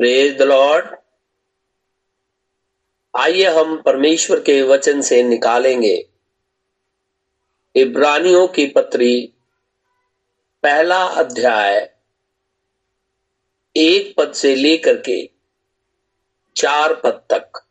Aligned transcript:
Praise 0.00 0.38
the 0.38 0.42
Lord 0.42 0.96
आइए 3.16 3.46
हम 3.46 3.82
परमेश्वर 3.82 4.40
के 4.40 4.62
वचन 4.62 5.00
से 5.00 5.22
निकालेंगे। 5.22 6.08
इब्रानियों 7.76 8.48
की 8.48 8.66
पत्री, 8.66 9.32
पहला 10.62 11.04
अध्याय, 11.04 11.94
एक 13.76 14.14
पद 14.16 14.32
से 14.32 14.54
लेकर 14.54 14.96
के 14.96 15.30
चार 16.56 16.94
पद 16.94 17.22
तक। 17.32 17.66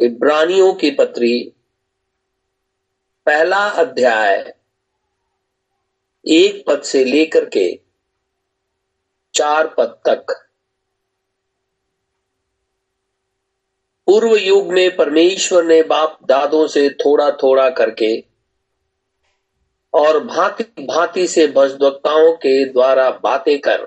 इब्रानियों 0.00 0.74
की 0.74 0.90
पत्री, 0.90 1.52
पहला 3.26 3.68
अध्याय, 3.68 4.54
एक 6.26 6.64
पद 6.66 6.82
से 6.82 7.04
लेकर 7.04 7.48
के 7.48 7.89
चार 9.34 9.66
पद 9.68 9.98
तक। 10.06 10.46
पूर्व 14.06 14.36
युग 14.36 14.72
में 14.72 14.96
परमेश्वर 14.96 15.64
ने 15.64 15.82
बाप 15.82 16.18
दादों 16.24 16.66
से 16.68 16.88
थोड़ा 16.90 17.30
थोड़ा 17.30 17.68
करके 17.70 18.24
और 19.92 20.24
भांति 20.24 20.64
भांति 20.82 21.26
से 21.28 21.46
भजवक्ताओं 21.46 22.32
के 22.32 22.64
द्वारा 22.64 23.10
बातें 23.10 23.58
कर। 23.60 23.86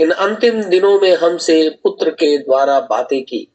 इन 0.00 0.10
अंतिम 0.10 0.62
दिनों 0.62 0.98
में 1.00 1.14
हमसे 1.16 1.68
पुत्र 1.82 2.10
के 2.10 2.36
द्वारा 2.38 2.80
बातें 2.80 3.22
की, 3.24 3.48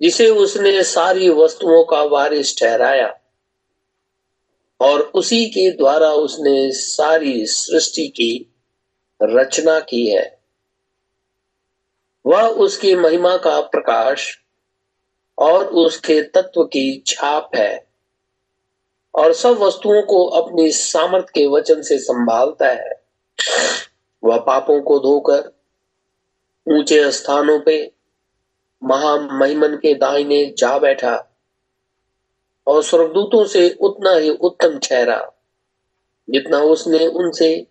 जिसे 0.00 0.28
उसने 0.28 0.82
सारी 0.82 1.28
वस्तुओं 1.28 1.84
का 1.84 2.02
वारिस 2.02 2.58
ठहराया। 2.58 3.08
और 4.82 5.00
उसी 5.00 5.44
के 5.46 5.70
द्वारा 5.70 6.10
उसने 6.10 6.72
सारी 6.72 7.46
सृष्टि 7.46 8.08
की 8.08 8.54
रचना 9.22 9.80
की 9.80 10.06
है। 10.06 10.40
वह 12.26 12.42
उसकी 12.42 12.94
महिमा 12.94 13.36
का 13.36 13.60
प्रकाश 13.60 14.38
और 15.38 15.64
उसके 15.64 16.22
तत्व 16.22 16.64
की 16.64 17.02
छाप 17.06 17.50
है 17.56 17.86
और 19.14 19.32
सब 19.32 19.58
वस्तुओं 19.58 20.02
को 20.02 20.24
अपनी 20.24 20.70
सामर्थ 20.72 21.24
के 21.24 21.46
वचन 21.46 21.82
से 21.82 21.98
संभालता 21.98 22.68
है। 22.68 23.02
वह 24.24 24.38
पापों 24.38 24.80
को 24.82 24.98
धोकर 24.98 25.52
ऊँचे 26.68 27.12
स्थानों 27.12 27.60
पे 27.60 27.92
महामहिमन 28.84 29.76
के 29.76 29.94
दाहिने 29.94 30.54
जा 30.58 30.78
बैठा। 30.78 31.31
और 32.66 32.82
स्वर्गदूतों 32.82 33.46
से 33.46 33.70
उतना 33.80 34.12
ही 34.12 34.30
उत्तम 34.30 34.78
ठहरा 34.78 35.32
जितना 36.30 36.58
उसने 36.58 37.06
उनसे 37.06 37.66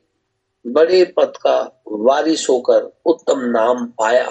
बड़े 0.68 1.06
पद 1.06 1.34
का 1.38 1.84
वारिस 1.88 2.50
होकर 2.50 3.02
उत्तम 3.06 3.40
नाम 3.40 3.86
पाया। 3.86 4.30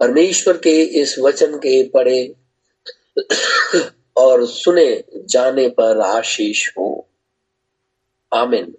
परमेश्वर 0.00 0.56
के 0.56 0.82
इस 0.82 1.18
वचन 1.18 1.56
के 1.56 1.88
पढ़े 1.88 2.36
और 4.16 4.46
सुने 4.46 5.04
जाने 5.16 5.68
पर 5.68 6.00
आशीष 6.00 6.68
हो। 6.78 7.08
आमिन। 8.34 8.76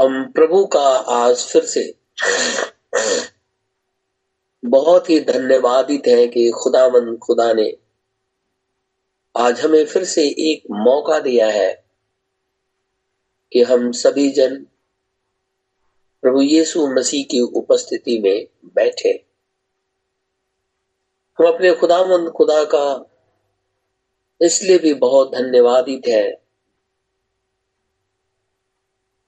हम 0.00 0.32
प्रभु 0.32 0.66
का 0.66 0.88
आज 0.96 1.36
फिर 1.36 1.64
से 1.64 1.94
बहुत 4.64 5.10
ही 5.10 5.20
धन्यवादित 5.20 6.02
है 6.06 6.26
कि 6.26 6.50
खुदावन 6.50 7.16
खुदा 7.16 7.52
ने 7.52 7.76
आज 9.36 9.60
हमें 9.60 9.84
फिर 9.84 10.04
से 10.04 10.28
एक 10.28 10.62
मौका 10.70 11.20
दिया 11.20 11.48
है 11.48 11.84
कि 13.52 13.62
हम 13.62 13.92
सभी 13.92 14.30
जन 14.30 14.66
प्रभु 16.22 16.42
यीशु 16.42 16.86
मसीह 16.86 17.24
की 17.24 17.40
उपस्थिति 17.40 18.18
में 18.18 18.46
बैठे। 18.64 19.24
हम 21.38 21.54
अपने 21.54 21.74
खुदावंद 21.74 22.28
खुदा 22.28 22.64
का 22.64 23.10
इसलिए 24.40 24.78
भी 24.78 24.94
बहुत 24.94 25.32
धन्यवादित 25.32 26.02
है 26.08 26.42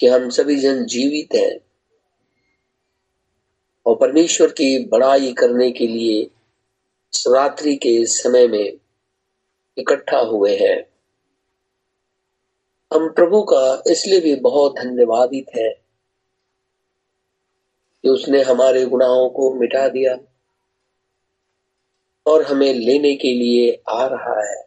कि 0.00 0.06
हम 0.06 0.31
सभी 0.31 0.56
जन 0.56 0.87
जीवित 0.87 1.34
हैं। 1.34 1.61
और 3.87 3.97
परमेश्वर 3.97 4.49
की 4.49 4.87
बड़ाई 4.87 5.33
करने 5.33 5.71
के 5.71 5.87
लिए 5.87 6.31
रात्रि 7.28 7.77
के 7.77 8.06
समय 8.06 8.49
में 8.49 8.72
इकट्ठा 9.78 10.19
हुए 10.19 10.56
हैं। 10.56 10.87
हम 12.93 13.09
प्रभु 13.09 13.43
का 13.43 13.83
इसलिए 13.87 14.21
भी 14.21 14.34
बहुत 14.37 14.75
धन्यवादित 14.75 15.47
है 15.56 15.71
कि 18.03 18.09
उसने 18.09 18.43
हमारे 18.43 18.87
गुनाहों 18.87 19.31
को 19.31 19.55
मिटा 19.55 19.89
दिया 19.89 20.17
और 22.27 22.43
हमें 22.43 22.75
लेने 22.75 23.15
के 23.15 23.34
लिए 23.34 23.83
आ 23.89 24.06
रहा 24.06 24.50
है। 24.50 24.65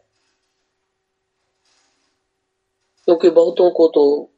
क्योंकि 3.04 3.30
बहुतों 3.30 3.70
को 3.70 3.88
तो 3.88 4.30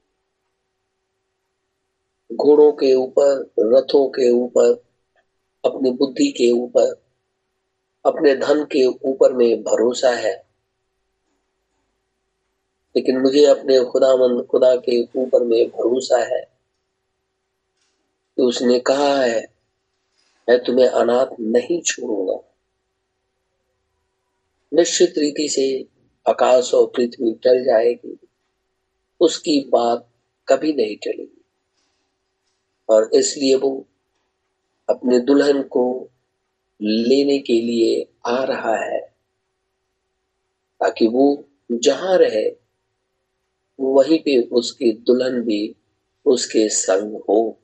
घोड़ों 2.32 2.72
के 2.72 2.94
ऊपर, 2.94 3.50
रथों 3.58 4.08
के 4.08 4.30
ऊपर, 4.30 4.84
अपनी 5.64 5.90
बुद्धि 5.90 6.30
के 6.30 6.50
ऊपर, 6.50 7.02
अपने 8.06 8.34
धन 8.34 8.64
के 8.64 8.86
ऊपर 8.86 9.32
में 9.32 9.62
भरोसा 9.62 10.10
है। 10.10 10.46
लेकिन 12.96 13.20
मुझे 13.20 13.46
अपने 13.46 13.84
खुदा 13.84 13.90
खुदामंद 13.90 14.46
खुदा 14.46 14.76
के 14.76 15.02
ऊपर 15.02 15.44
में 15.44 15.68
भरोसा 15.68 16.18
है। 16.18 16.50
कि 18.36 18.42
उसने 18.42 18.78
कहा 18.78 19.22
है, 19.22 19.52
मैं 20.48 20.64
तुम्हें 20.64 20.86
अनाथ 20.86 21.26
नहीं 21.40 21.82
छोड़ूँगा। 21.82 22.54
निश्चित 24.74 25.14
रीति 25.18 25.48
से 25.48 25.86
आकाश 26.30 26.74
और 26.74 26.86
पृथ्वी 26.86 27.32
टल 27.32 27.64
जाएगी। 27.64 28.18
उसकी 29.20 29.68
बात 29.68 30.08
कभी 30.48 30.72
नहीं 30.72 30.96
टलेगी। 30.96 31.39
और 32.90 33.10
इसलिए 33.14 33.54
वो 33.54 33.86
अपने 34.88 35.18
दुल्हन 35.18 35.62
को 35.62 36.10
लेने 36.80 37.38
के 37.38 37.60
लिए 37.60 38.06
आ 38.26 38.42
रहा 38.44 38.74
है, 38.76 39.00
ताकि 40.80 41.06
वो 41.06 41.44
जहाँ 41.72 42.16
रहे, 42.18 42.48
वहीं 43.78 44.18
पे 44.18 44.40
उसकी 44.42 44.92
दुल्हन 44.92 45.40
भी 45.42 45.76
उसके 46.26 46.68
संग 46.68 47.20
हो। 47.28 47.58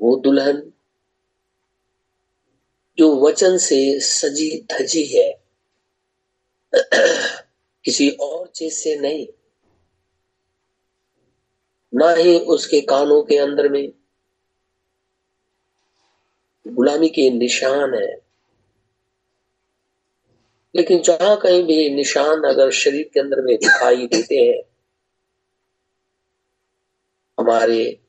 वो 0.00 0.16
दुल्हन 0.16 0.62
जो 2.98 3.14
वचन 3.26 3.56
से 3.58 3.78
सजी 4.00 4.50
धजी 4.72 5.04
है, 5.04 5.30
किसी 7.84 8.08
और 8.10 8.46
चीज़ 8.46 8.74
से 8.74 8.96
नहीं, 9.00 9.26
ना 11.92 12.10
ही 12.10 12.38
उसके 12.38 12.80
कानों 12.80 13.22
के 13.22 13.36
अंदर 13.36 13.68
में 13.68 13.92
गुलामी 16.68 17.08
के 17.08 17.30
निशान 17.30 17.94
है। 17.94 18.28
लेकिन 20.76 21.02
जहाँ 21.02 21.36
कहीं 21.36 21.64
भी 21.64 21.90
निशान 21.90 22.42
अगर 22.42 22.70
शरीर 22.70 23.10
के 23.14 23.20
अंदर 23.20 23.40
में 23.40 23.56
दिखाई 23.56 24.06
देते 24.06 24.34
हैं, 24.34 24.62
हमारे 27.40 28.00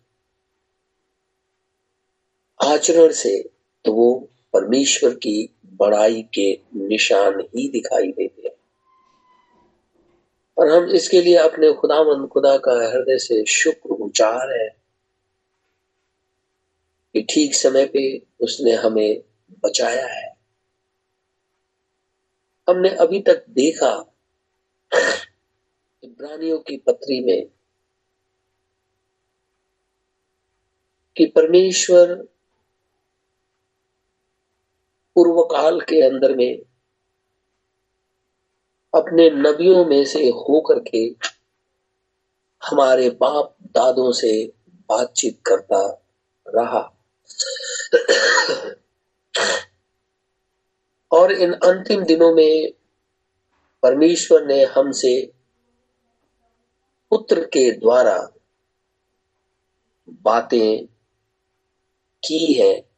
आचरण 2.64 3.12
से 3.12 3.50
तो 3.86 3.94
वो 3.94 4.30
परमेश्वर 4.54 5.14
की 5.14 5.54
बड़ाई 5.66 6.22
के 6.34 6.60
निशान 6.76 7.40
ही 7.40 7.70
दिखाई 7.70 8.08
देते 8.08 8.42
हैं। 8.48 8.56
और 10.58 10.70
हम 10.70 10.90
इसके 10.90 11.22
लिए 11.22 11.36
अपने 11.36 11.74
खुदामंद 11.74 12.28
खुदा 12.28 12.58
का 12.58 12.72
हृदय 12.72 13.18
से 13.18 13.46
शुक्र 13.46 13.96
गुजार 13.96 14.62
है। 14.62 14.79
कि 17.14 17.22
ठीक 17.22 17.56
समय 17.56 17.86
पे 17.86 18.22
उसने 18.42 18.72
हमें 18.72 19.22
बचाया 19.66 20.08
है। 20.08 20.38
हमने 22.70 22.90
अभी 22.90 23.22
तक 23.22 23.46
देखा 23.50 24.16
इब्रानियों 26.04 26.60
की 26.60 26.78
पत्री 26.78 27.20
में 27.24 27.48
कि 31.18 31.26
परमेश्वर 31.26 32.16
पूर्व 35.16 35.42
काल 35.44 35.82
के 35.82 36.02
अंदर 36.02 36.36
में 36.36 36.60
अपने 38.96 39.30
नबियों 39.30 39.86
में 39.86 40.06
से 40.06 40.30
होकर 40.30 40.80
के 40.80 41.16
हमारे 42.66 43.10
बाप 43.10 43.56
दादों 43.64 44.12
से 44.12 44.54
बातचीत 44.90 45.42
करता 45.46 46.04
रहा। 46.48 46.99
और 51.12 51.32
इन 51.32 51.54
अंतिम 51.54 52.04
दिनों 52.04 52.36
में 52.36 52.74
परमेश्वर 53.84 54.46
ने 54.46 54.66
हमसे 54.66 55.34
पुत्र 57.10 57.42
के 57.46 57.72
द्वारा 57.72 58.28
बातें 60.10 60.86
की 62.24 62.54
है। 62.54 62.90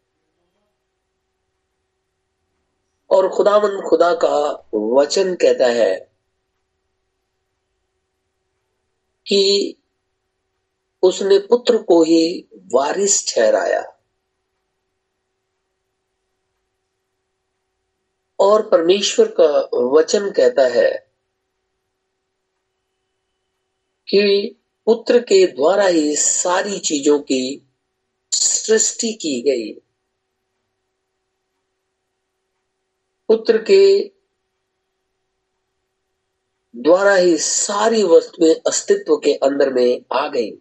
और 3.10 3.30
खुदामंद 3.30 3.84
खुदा 3.90 4.14
का 4.14 4.68
वचन 4.74 5.36
कहता 5.36 5.68
है 5.68 6.12
कि 9.28 9.76
उसने 11.02 11.40
पुत्र 11.40 11.78
को 11.78 12.04
ही 12.04 12.48
वारिस 12.74 13.36
ठहराया। 13.36 13.91
और 18.42 18.70
परमेश्वर 18.70 19.34
का 19.40 19.78
वचन 19.78 20.32
कहता 20.32 20.68
है 20.68 21.08
कि 24.08 24.56
पुत्र 24.86 25.20
के 25.20 25.48
द्वारा 25.48 25.86
ही 25.86 26.16
सारी 26.16 26.80
चीज़ों 26.80 27.20
की 27.20 27.68
सृष्टि 28.32 29.14
की 29.14 29.42
गई। 29.42 29.74
पुत्र 33.28 33.58
के 33.58 34.12
द्वारा 36.76 37.16
ही 37.16 37.38
सारी 37.38 38.04
वस्तुएँ 38.04 38.56
अस्तित्व 38.68 39.18
के 39.18 39.34
अंदर 39.34 39.74
में 39.74 40.02
आ 40.14 40.28
गई। 40.28 40.52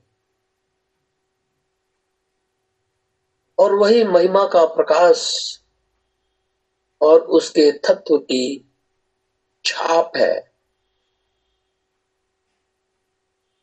और 3.59 3.75
वही 3.75 4.05
महिमा 4.05 4.47
का 4.47 4.65
प्रकाश 4.65 5.60
और 7.03 7.21
उसके 7.21 7.73
तत्व 7.73 8.19
की 8.19 8.73
छाप 9.65 10.13
है। 10.17 10.53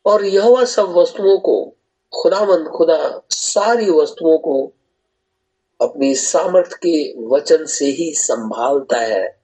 और 0.06 0.24
यह 0.24 0.64
सब 0.64 0.88
वस्तुओं 0.88 1.38
को, 1.38 1.76
खुदामंद 2.22 2.68
खुदा, 2.68 3.22
सारी 3.30 3.90
वस्तुओं 3.90 4.38
को 4.38 4.72
अपनी 5.80 6.14
सामर्थ्य 6.14 6.76
के 6.76 7.26
वचन 7.26 7.66
से 7.66 7.84
ही 7.84 8.14
संभालता 8.14 8.98
है। 8.98 9.42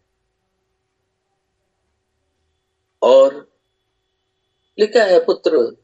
और 3.03 3.53
लिखा 4.79 5.05
है 5.05 5.25
पुत्र, 5.25 5.77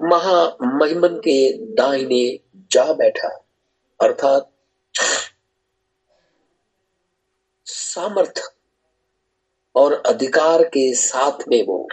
महामहिमन 0.00 1.18
के 1.18 1.52
दाहिने 1.52 2.40
जा 2.56 2.92
बैठा, 2.92 3.28
अर्थात 4.00 4.52
सामर्थ 7.98 8.40
और 9.76 9.92
अधिकार 10.06 10.62
के 10.62 10.94
साथ 10.94 11.38
में 11.48 11.66
वो 11.66 11.88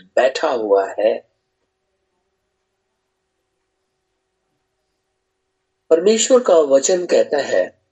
बैठा 0.00 0.48
हुआ 0.48 0.86
है। 0.98 1.28
परमेश्वर 5.90 6.40
का 6.40 6.54
वचन 6.54 7.06
कहता 7.06 7.38
है 7.38 7.82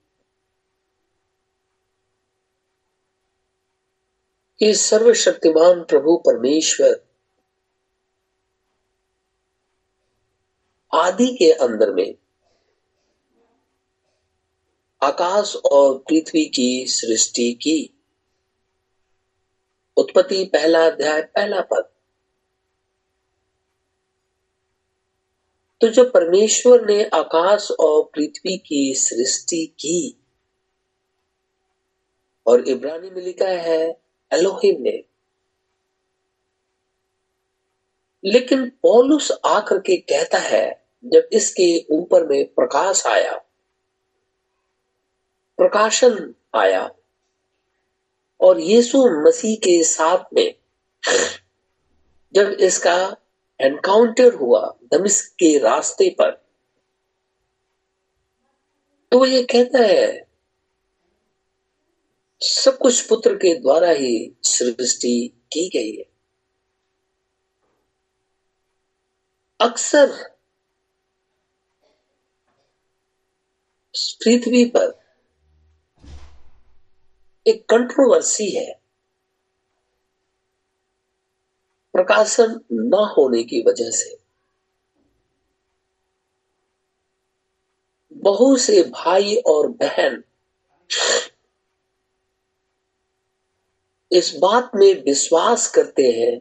कि 4.59 4.73
सर्वशक्तिमान 4.73 5.83
प्रभु 5.83 6.17
परमेश्वर 6.17 7.07
आदि 10.93 11.27
के 11.27 11.51
अंदर 11.51 11.91
में 11.91 12.15
आकाश 15.05 15.55
और 15.55 15.97
पृथ्वी 15.97 16.45
की 16.45 16.85
सृष्टि 16.85 17.53
की। 17.53 18.03
उत्पत्ति 19.97 20.45
पहला 20.45 20.87
अध्याय, 20.87 21.21
पहला 21.21 21.61
पद। 21.61 21.89
तो 25.81 25.87
जब 25.87 26.13
परमेश्वर 26.13 26.85
ने 26.85 27.03
आकाश 27.03 27.71
और 27.71 28.03
पृथ्वी 28.03 28.57
की 28.57 28.93
सृष्टि 28.95 29.65
की, 29.65 30.19
और 32.47 32.67
इब्रानी 32.67 33.09
में 33.09 33.21
लिखा 33.21 33.47
है, 33.47 34.01
एलोहिम 34.33 34.81
ने। 34.81 35.03
लेकिन 38.25 38.69
पौलुस 38.69 39.31
आकर 39.45 39.77
के 39.77 39.97
कहता 39.97 40.37
है, 40.37 40.87
जब 41.05 41.29
इसके 41.33 41.85
ऊपर 41.89 42.27
में 42.27 42.45
प्रकाश 42.45 43.05
आया 43.07 43.44
प्रकाशन 45.57 46.33
आया 46.55 46.89
और 48.41 48.59
यीशु 48.59 49.05
मसीह 49.27 49.55
के 49.55 49.83
साथ 49.83 50.33
में 50.33 50.55
जब 52.33 52.51
इसका 52.59 52.95
एनकाउंटर 53.59 54.33
हुआ 54.33 54.61
दमिश्क 54.93 55.31
के 55.33 55.57
रास्ते 55.57 56.09
पर 56.09 56.31
तो 59.11 59.25
ये 59.25 59.41
कहता 59.43 59.79
है, 59.79 60.27
सब 62.41 62.77
कुछ 62.77 63.01
पुत्र 63.07 63.35
के 63.35 63.53
द्वारा 63.55 63.89
ही 63.89 64.35
सृष्टि 64.43 65.27
की 65.53 65.67
गई 65.69 65.95
है। 65.95 66.03
अक्सर 69.59 70.11
पृथ्वी 74.23 74.65
पर 74.65 75.04
एक 77.47 77.69
कंट्रोवर्सी 77.69 78.49
है। 78.49 78.73
प्रकाशन 81.93 82.61
न 82.71 83.13
होने 83.17 83.43
की 83.43 83.61
वजह 83.61 83.91
से। 83.91 84.17
बहुत 88.13 88.59
से 88.59 88.83
भाई 88.83 89.35
और 89.35 89.67
बहन। 89.67 90.23
इस 94.11 94.35
बात 94.41 94.71
में 94.75 95.03
विश्वास 95.03 95.71
करते 95.71 96.03
हैं 96.03 96.39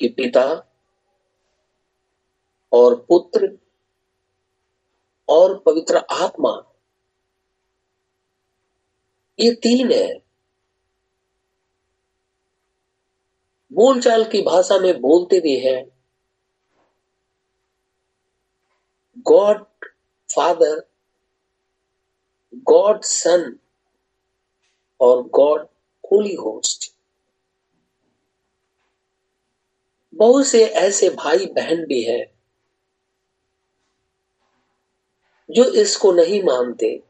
कि 0.00 0.08
पिता 0.08 0.72
और 2.72 2.94
पुत्र 2.94 3.58
और 5.28 5.58
पवित्र 5.58 5.96
आत्मा 5.96 6.67
ये 9.40 9.50
तीन 9.54 9.92
है। 9.92 10.22
बोलचाल 13.72 14.24
की 14.24 14.42
भाषा 14.42 14.78
में 14.78 15.00
बोलते 15.00 15.40
भी 15.40 15.58
हैं। 15.60 15.84
गॉड 19.18 19.64
फादर 20.28 20.86
गॉड 22.54 23.02
सन 23.02 23.58
और 25.00 25.22
गॉड 25.22 25.66
होली 26.04 26.34
होस्ट 26.34 26.92
बहुत 30.14 30.46
से 30.46 30.64
ऐसे 30.66 31.10
भाई 31.10 31.46
बहन 31.46 31.84
भी 31.86 32.02
हैं 32.02 32.24
जो 35.50 35.64
इसको 35.64 36.12
नहीं 36.12 36.42
मानते। 36.42 37.07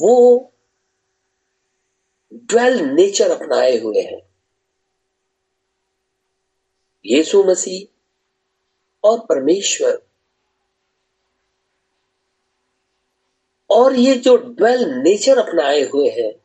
वो 0.00 0.52
ड्वेल 2.34 2.80
नेचर 2.80 3.30
अपनाए 3.30 3.78
हुए 3.78 4.00
हैं। 4.00 4.22
यीशु 7.06 7.44
मसीह 7.44 7.86
और 9.04 9.20
परमेश्वर। 9.20 10.02
और 13.70 13.94
ये 13.94 14.14
जो 14.16 14.36
ड्वेल 14.36 14.84
नेचर 14.84 15.38
अपनाए 15.38 15.82
हुए 15.82 16.08
हैं, 16.08 16.44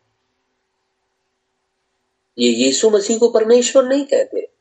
ये 2.38 2.50
यीशु 2.50 2.90
मसीह 2.90 3.18
को 3.18 3.30
परमेश्वर 3.30 3.86
नहीं 3.86 4.06
कहते। 4.06 4.52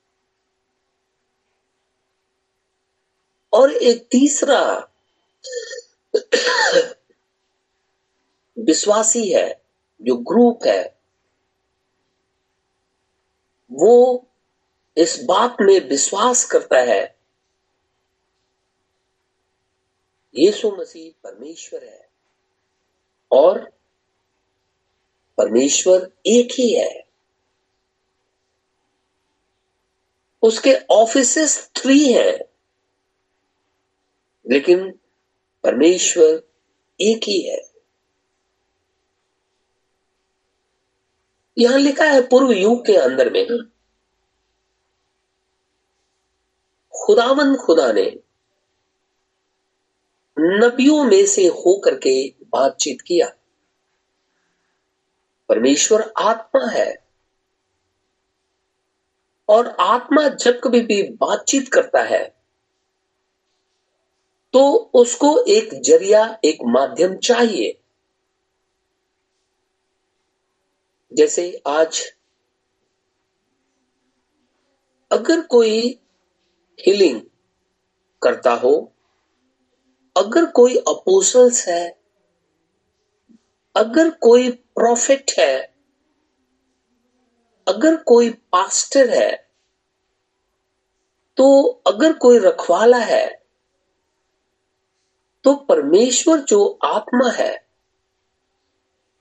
और 3.53 3.73
एक 3.73 4.09
तीसरा 4.11 4.91
विश्वासी 8.59 9.33
है, 9.33 9.65
जो 10.03 10.17
ग्रुप 10.17 10.67
है, 10.67 10.99
वो 13.73 14.27
इस 14.97 15.25
बात 15.25 15.57
में 15.61 15.89
विश्वास 15.89 16.45
करता 16.45 16.79
है, 16.79 17.19
यीशु 20.37 20.71
मसीह 20.71 21.13
परमेश्वर 21.23 21.85
है, 21.85 22.09
और 23.33 23.59
परमेश्वर 25.39 26.13
एक 26.27 26.49
ही 26.53 26.75
है। 26.75 27.05
उसके 30.43 30.75
ऑफिसेस 30.91 31.71
थ्री 31.77 32.13
हैं, 32.13 32.39
लेकिन 34.51 34.91
परमेश्वर 35.63 36.49
एक 37.01 37.21
ही 37.25 37.41
है। 37.41 37.74
यहाँ 41.59 41.79
लिखा 41.79 42.05
है 42.05 42.21
पूर्व 42.29 42.53
युग 42.53 42.85
के 42.87 42.97
अंदर 42.97 43.31
में। 43.33 43.47
खुदावन 46.95 47.55
खुदा 47.57 47.93
ने 47.93 48.05
नबियों 50.39 51.05
में 51.05 51.25
से 51.27 51.47
होकर 51.47 51.99
के 51.99 52.15
बातचीत 52.43 53.01
किया। 53.01 53.29
परमेश्वर 55.49 56.13
आत्मा 56.19 56.67
है। 56.67 57.05
और 59.49 59.67
आत्मा 59.81 60.29
जब 60.29 60.61
कभी 60.61 60.81
भी 60.81 61.03
बातचीत 61.03 61.69
करता 61.73 62.03
है 62.03 62.25
तो 64.55 64.91
उसको 64.95 65.39
एक 65.49 65.71
ज़रिया, 65.75 66.39
एक 66.45 66.59
माध्यम 66.65 67.17
चाहिए। 67.17 67.81
जैसे 71.15 71.63
आज, 71.67 72.01
अगर 75.11 75.41
कोई 75.41 76.01
हीलिंग 76.79 77.21
करता 78.23 78.53
हो, 78.55 78.73
अगर 80.17 80.47
कोई 80.47 80.77
अपोसल्स 80.77 81.69
है, 81.69 81.85
अगर 83.77 84.11
कोई 84.11 84.51
प्रॉफिट 84.51 85.33
है, 85.39 85.75
अगर 87.67 87.97
कोई 87.97 88.31
पास्टर 88.31 89.11
है 89.11 89.33
तो 91.37 91.63
अगर 91.87 92.13
कोई 92.13 92.39
रखवाला 92.39 92.99
है 92.99 93.27
तो 95.45 95.55
परमेश्वर 95.55 96.41
जो 96.41 96.79
आत्मा 96.85 97.31
है, 97.31 97.67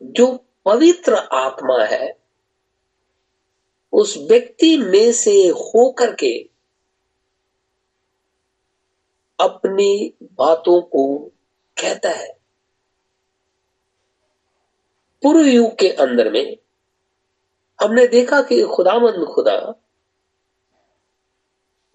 जो 0.01 0.27
पवित्र 0.65 1.15
आत्मा 1.15 1.83
है, 1.83 2.17
उस 3.93 4.17
व्यक्ति 4.17 4.77
में 4.77 5.11
से 5.11 5.35
होकर 5.47 6.13
के 6.13 6.33
अपनी 9.39 10.13
बातों 10.23 10.81
को 10.81 11.17
कहता 11.77 12.09
है। 12.09 12.31
पूर्व 15.23 15.47
युग 15.47 15.77
के 15.79 15.89
अंदर 15.89 16.29
में 16.31 16.57
हमने 17.79 18.07
देखा 18.07 18.41
कि 18.41 18.61
खुदामंद 18.63 19.25
खुदा 19.25 19.57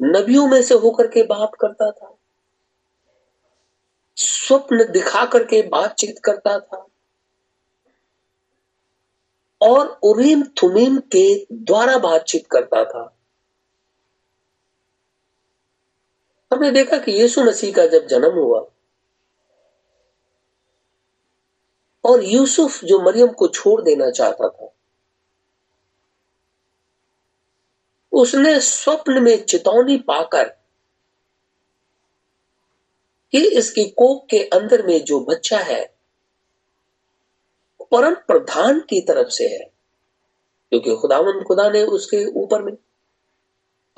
नबियों 0.01 0.47
में 0.47 0.63
से 0.63 0.75
होकर 0.75 1.07
के 1.07 1.23
बात 1.23 1.51
करता 1.61 1.91
था, 1.91 2.15
स्वप्न 4.17 4.91
दिखा 4.93 5.25
करके 5.27 5.63
बातचीत 5.69 6.19
करता 6.25 6.59
था। 6.59 6.87
और 9.61 9.87
उरीम 10.03 10.43
थुमीम 10.43 10.99
के 10.99 11.47
द्वारा 11.53 11.99
बातचीत 11.99 12.47
करता 12.47 12.85
था। 12.85 13.15
हमने 16.53 16.71
देखा 16.71 16.99
कि 16.99 17.13
यीशु 17.13 17.45
मसीह 17.45 17.75
का 17.75 17.87
जब 17.87 18.07
जन्म 18.07 18.35
हुआ, 18.35 18.61
और 22.05 22.25
यूसुफ 22.25 22.85
जो 22.85 22.99
मरियम 22.99 23.29
को 23.29 23.49
छोड़ 23.49 23.83
देना 23.83 24.11
चाहता 24.11 24.49
था, 24.49 24.73
उसने 28.13 28.61
स्वप्न 28.61 29.23
में 29.23 29.45
चेतावनी 29.45 29.97
पाकर 29.99 30.49
कि 33.33 33.47
इसकी 33.49 33.85
कोक 33.85 34.27
के 34.31 34.39
अंदर 34.45 34.87
में 34.87 35.05
जो 35.05 35.21
बच्चा 35.21 35.59
है 35.59 35.98
परम 37.93 38.15
प्रधान 38.15 38.81
की 38.81 39.01
तरफ़ 39.01 39.29
से 39.29 39.49
है, 39.49 39.71
क्योंकि 40.71 40.97
खुदावन 40.97 41.45
खुदा 41.45 41.71
ने 41.71 41.83
उसके 41.83 42.25
ऊपर 42.27 42.63
में 42.63 42.73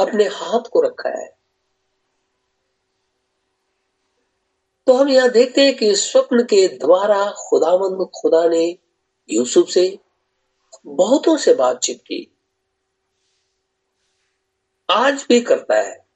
अपने 0.01 0.25
हाथ 0.25 0.69
को 0.73 0.81
रखा 0.81 1.09
है। 1.09 1.37
तो 4.87 4.95
हम 4.95 5.09
यहाँ 5.09 5.29
देखते 5.29 5.61
हैं 5.61 5.77
कि 5.77 5.95
स्वप्न 5.95 6.43
के 6.43 6.69
द्वारा 6.69 7.31
खुदावंद 7.31 8.09
खुदा 8.21 8.49
ने 8.49 8.79
यूसुफ 9.31 9.69
से 9.69 9.99
बहुतों 10.87 11.37
से 11.37 11.55
बातचीत 11.55 12.01
की। 12.01 12.37
आज 14.91 15.27
भी 15.29 15.41
करता 15.41 15.75
है। 15.75 16.07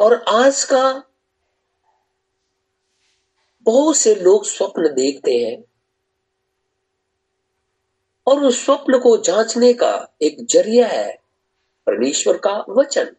और 0.00 0.24
आज 0.28 0.64
का 0.64 1.04
बहुत 3.62 3.96
से 3.96 4.14
लोग 4.14 4.44
स्वप्न 4.44 4.94
देखते 4.94 5.32
हैं। 5.32 5.64
और 8.26 8.44
उस 8.44 8.64
स्वप्न 8.64 8.98
को 8.98 9.16
जांचने 9.16 9.72
का 9.72 10.16
एक 10.22 10.46
ज़रिया 10.46 10.88
है 10.88 11.18
परमेश्वर 11.86 12.36
का 12.36 12.64
वचन। 12.68 13.16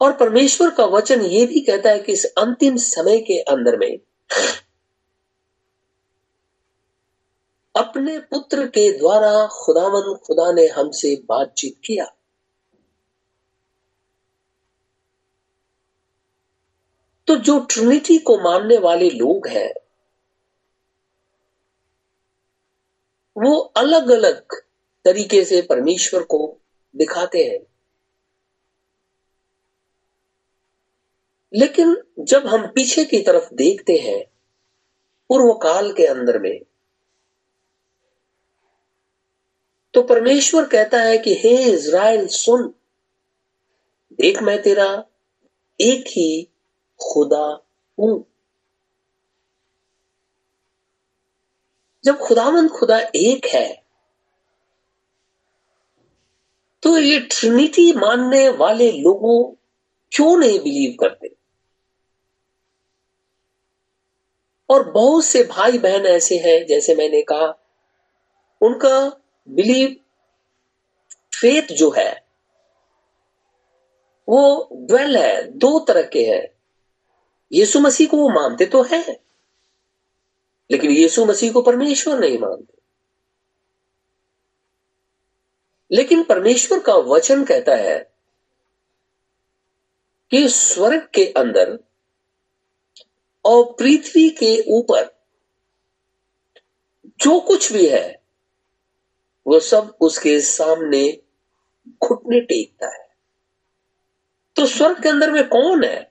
और 0.00 0.12
परमेश्वर 0.12 0.70
का 0.70 0.84
वचन 0.84 1.22
यह 1.22 1.46
भी 1.46 1.60
कहता 1.60 1.90
है 1.90 1.98
कि 1.98 2.12
इस 2.12 2.24
अंतिम 2.24 2.76
समय 2.76 3.20
के 3.20 3.40
अंदर 3.40 3.76
में 3.76 3.98
अपने 7.76 8.18
पुत्र 8.18 8.66
के 8.66 8.98
द्वारा 8.98 9.46
खुदावन 9.46 10.14
खुदा 10.14 10.52
ने 10.52 10.66
हमसे 10.66 11.22
बातचीत 11.28 11.80
किया। 11.84 12.16
तो 17.30 17.36
जो 17.36 17.58
ट्रिनिटी 17.58 18.18
को 18.18 18.38
मानने 18.38 18.78
वाले 18.78 19.10
लोग 19.10 19.48
हैं, 19.48 19.74
वो 23.36 23.58
अलग 23.58 24.10
अलग 24.10 24.52
तरीके 25.04 25.44
से 25.44 25.62
परमेश्वर 25.62 26.22
को 26.22 26.58
दिखाते 26.96 27.44
हैं। 27.44 27.60
लेकिन 31.54 32.02
जब 32.18 32.46
हम 32.46 32.66
पीछे 32.66 33.04
की 33.04 33.22
तरफ़ 33.22 33.54
देखते 33.54 33.96
हैं, 33.96 34.24
पूर्व 35.28 35.54
काल 35.54 35.92
के 35.92 36.06
अंदर 36.06 36.38
में 36.38 36.60
तो 39.94 40.02
परमेश्वर 40.02 40.68
कहता 40.68 41.00
है 41.00 41.18
कि, 41.18 41.34
हे 41.34 41.64
इज़राइल, 41.72 42.26
सुन, 42.26 42.74
देख 44.12 44.42
मैं 44.42 44.62
तेरा 44.62 45.04
एक 45.80 46.04
ही 46.08 46.49
खुदा 47.02 47.66
हूँ। 47.98 48.24
जब 52.04 52.18
खुदावंद 52.18 52.70
खुदा 52.70 52.98
एक 52.98 53.46
है 53.46 53.82
तो 56.82 56.98
ये 56.98 57.20
ट्रिनिटी 57.20 57.92
मानने 57.92 58.48
वाले 58.48 58.92
लोगों 58.92 59.54
क्यों 60.12 60.36
नहीं 60.36 60.58
बिलीव 60.60 60.96
करते? 61.00 61.36
और 64.70 64.90
बहुत 64.90 65.24
से 65.24 65.44
भाई 65.44 65.78
बहन 65.78 66.06
ऐसे 66.06 66.38
हैं, 66.38 66.66
जैसे 66.66 66.94
मैंने 66.94 67.22
कहा, 67.22 67.58
उनका 68.60 69.22
बिलीव 69.48 69.96
फेथ 71.34 71.72
जो 71.72 71.90
है, 71.90 72.26
वो 74.28 74.68
ड्वेल 74.72 75.16
है, 75.16 75.50
दो 75.50 75.78
तरह 75.80 76.02
के 76.02 76.24
हैं। 76.24 76.59
यीशु 77.52 77.80
मसीह 77.80 78.08
को 78.08 78.16
वो 78.16 78.28
मानते 78.28 78.66
तो 78.66 78.82
हैं, 78.82 79.16
लेकिन 80.70 80.90
यीशु 80.90 81.24
मसीह 81.24 81.52
को 81.52 81.62
परमेश्वर 81.62 82.18
नहीं 82.18 82.38
मानते। 82.38 82.74
लेकिन 85.92 86.24
परमेश्वर 86.24 86.80
का 86.80 86.94
वचन 86.94 87.44
कहता 87.44 87.74
है 87.74 88.14
कि 90.30 90.48
स्वर्ग 90.48 91.08
के 91.14 91.24
अंदर 91.24 91.78
और 93.44 93.76
पृथ्वी 93.78 94.30
के 94.30 94.64
ऊपर 94.68 95.20
जो 97.06 97.40
कुछ 97.40 97.72
भी 97.72 97.88
है, 97.88 98.22
वो 99.46 99.60
सब 99.60 99.96
उसके 100.00 100.40
सामने 100.40 101.22
घुटने 101.88 102.40
टेकता 102.40 102.86
है। 102.86 103.08
तो 104.56 104.66
स्वर्ग 104.66 105.02
के 105.02 105.08
अंदर 105.08 105.30
में 105.30 105.48
कौन 105.48 105.84
है? 105.84 106.09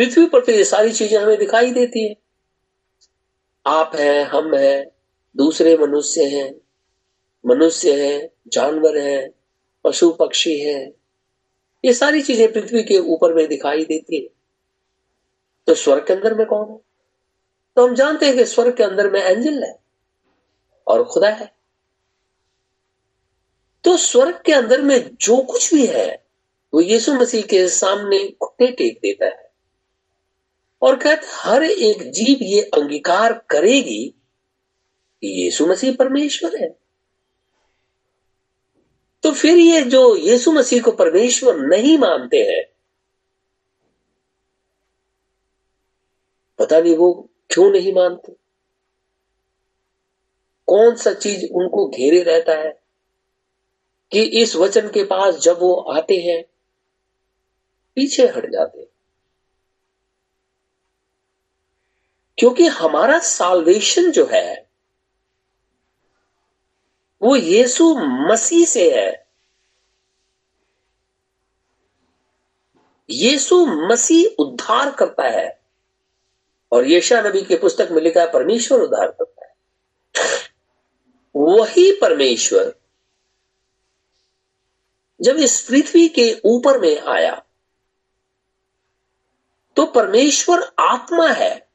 पृथ्वी 0.00 0.26
पर 0.26 0.44
तो 0.44 0.52
ये 0.52 0.64
सारी 0.64 0.92
चीज़ें 0.92 1.18
हमें 1.18 1.38
दिखाई 1.38 1.70
देती 1.70 2.08
है। 2.08 2.16
आप 3.66 3.92
हैं, 3.94 4.24
हम 4.24 4.54
हैं, 4.54 4.90
दूसरे 5.36 5.76
मनुष्य 5.76 6.24
हैं। 6.24 6.54
मनुष्य 7.46 8.06
हैं, 8.06 8.30
जानवर 8.48 8.98
हैं, 8.98 9.30
पशु 9.84 10.10
पक्षी 10.10 10.58
हैं। 10.60 10.92
ये 11.84 11.92
सारी 11.92 12.22
चीज़ें 12.22 12.52
पृथ्वी 12.52 12.82
के 12.82 12.98
ऊपर 12.98 13.34
में 13.34 13.48
दिखाई 13.48 13.84
देती 13.84 14.16
है। 14.16 14.28
तो 15.66 15.74
स्वर्ग 15.74 16.06
के 16.06 16.12
अंदर 16.12 16.34
में 16.34 16.46
कौन 16.46 16.70
है? 16.70 16.80
तो 17.76 17.88
हम 17.88 17.94
जानते 17.94 18.26
हैं 18.26 18.36
कि 18.36 18.44
स्वर्ग 18.44 18.76
के 18.76 18.82
अंदर 18.82 19.10
में 19.10 19.22
एंजल 19.22 19.64
है 19.64 19.78
और 20.86 21.04
खुदा 21.04 21.28
है। 21.28 21.54
तो 23.84 23.96
स्वर्ग 23.96 24.42
के 24.46 24.52
अंदर 24.52 24.82
में 24.82 25.16
जो 25.20 25.42
कुछ 25.42 25.74
भी 25.74 25.86
है, 25.86 26.24
वो 26.74 26.80
यीशु 26.80 27.14
मसीह 27.14 27.42
के 27.42 27.68
सामने 27.68 28.28
घुटने 28.42 28.66
टेक 28.66 28.98
देता 29.02 29.26
है। 29.26 29.49
और 30.82 30.96
कहते, 30.96 31.26
हर 31.30 31.62
एक 31.62 32.02
जीव 32.10 32.38
ये 32.42 32.60
अंगीकार 32.62 33.32
करेगी 33.50 34.14
कि 35.22 35.28
यीशु 35.28 35.66
मसीह 35.66 35.96
परमेश्वर 35.96 36.56
है। 36.56 36.68
तो 39.22 39.32
फिर 39.32 39.58
ये 39.58 39.80
जो 39.82 40.16
यीशु 40.16 40.52
मसीह 40.52 40.82
को 40.82 40.92
परमेश्वर 40.92 41.56
नहीं 41.60 41.98
मानते 41.98 42.42
हैं, 42.42 42.64
पता 46.58 46.80
नहीं 46.80 46.96
वो 46.96 47.12
क्यों 47.50 47.70
नहीं 47.70 47.92
मानते? 47.94 48.32
कौन 50.68 50.96
सा 50.96 51.12
चीज़ 51.14 51.46
उनको 51.52 51.88
घेरे 51.88 52.22
रहता 52.22 52.52
है 52.52 52.72
कि 54.12 54.22
इस 54.42 54.56
वचन 54.56 54.88
के 54.88 55.04
पास 55.04 55.34
जब 55.34 55.58
वो 55.60 55.74
आते 55.74 56.16
हैं, 56.16 56.42
पीछे 57.96 58.26
हट 58.26 58.50
जाते 58.50 58.89
क्योंकि 62.40 62.66
हमारा 62.66 63.18
साल्वेशन 63.18 64.10
जो 64.10 64.26
है, 64.26 64.70
वो 67.22 67.36
यीशु 67.36 67.94
मसीह 67.98 68.66
से 68.66 69.00
है। 69.00 69.26
यीशु 73.10 73.66
मसीह 73.66 74.42
उद्धार 74.42 74.90
करता 74.90 75.28
है 75.28 75.60
और 76.72 76.90
यशा 76.90 77.20
नबी 77.20 77.42
की 77.42 77.56
पुस्तक 77.56 77.88
में 77.90 78.02
लिखा 78.02 78.20
है, 78.20 78.32
परमेश्वर 78.32 78.80
उद्धार 78.80 79.08
करता 79.08 79.46
है। 79.46 79.54
वही 81.36 81.92
परमेश्वर 81.92 82.74
जब 85.22 85.36
इस 85.36 85.68
पृथ्वी 85.68 86.08
के 86.08 86.40
ऊपर 86.44 86.78
में 86.78 87.00
आया 87.00 87.42
तो 89.76 89.86
परमेश्वर 89.86 90.72
आत्मा 90.78 91.28
है। 91.28 91.69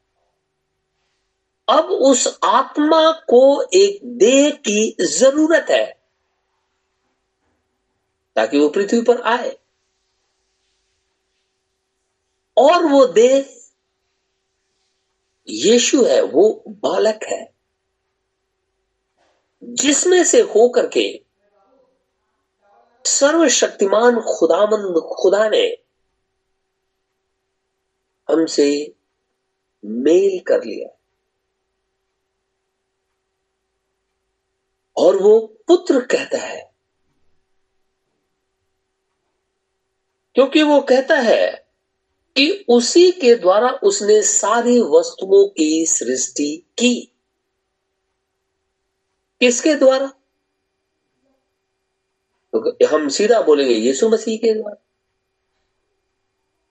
अब 1.68 1.86
उस 1.86 2.40
आत्मा 2.44 3.12
को 3.12 3.62
एक 3.74 4.00
देह 4.18 4.50
की 4.50 4.96
ज़रूरत 5.02 5.66
है 5.70 5.86
ताकि 8.36 8.60
वो 8.60 8.70
पृथ्वी 8.70 9.02
पर 9.02 9.22
आए। 9.22 9.58
और 12.58 12.86
वो 12.86 13.06
देह 13.06 13.62
यीशु 15.50 16.04
है, 16.06 16.22
वो 16.22 16.64
बालक 16.68 17.20
है, 17.24 17.54
जिसमें 19.64 20.24
से 20.24 20.42
होकर 20.42 20.88
के 20.88 21.22
सर्वशक्तिमान 23.06 24.20
खुदामंद 24.22 25.00
खुदा 25.16 25.50
ने 25.50 25.66
हमसे 28.30 28.96
मेल 29.86 30.40
कर 30.40 30.64
लिया। 30.64 30.90
और 34.98 35.18
वो 35.18 35.58
पुत्र 35.68 36.06
कहता 36.06 36.38
है। 36.38 36.76
क्योंकि 40.36 40.64
वो 40.64 40.82
कहता 40.82 41.16
है 41.16 41.68
कि 42.36 42.66
उसी 42.70 43.12
के 43.12 43.36
द्वारा 43.36 43.70
उसने 43.70 44.22
सारी 44.22 44.82
वस्तुओं 44.82 45.48
की 45.48 45.86
सृष्टि 45.86 46.58
की। 46.58 47.12
किसके 49.40 49.76
द्वारा? 49.76 50.08
तो 52.56 52.88
हम 52.88 53.10
सीधा 53.10 53.42
बोलेंगे, 53.42 53.74
यीशु 53.74 54.10
मसीह 54.10 54.38
के 54.38 54.54
द्वारा। 54.54 54.86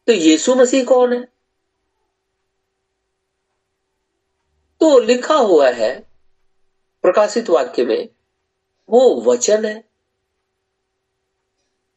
तो 0.07 0.13
यीशु 0.13 0.55
मसीह 0.55 0.85
कौन 0.85 1.13
है? 1.13 1.25
तो 4.81 4.99
लिखा 4.99 5.35
हुआ 5.35 5.71
है, 5.71 6.01
प्रकाशित 7.03 7.51
वाक्य 7.51 7.85
में 7.85 8.14
वो 8.89 9.21
वचन 9.21 9.65
है। 9.65 9.85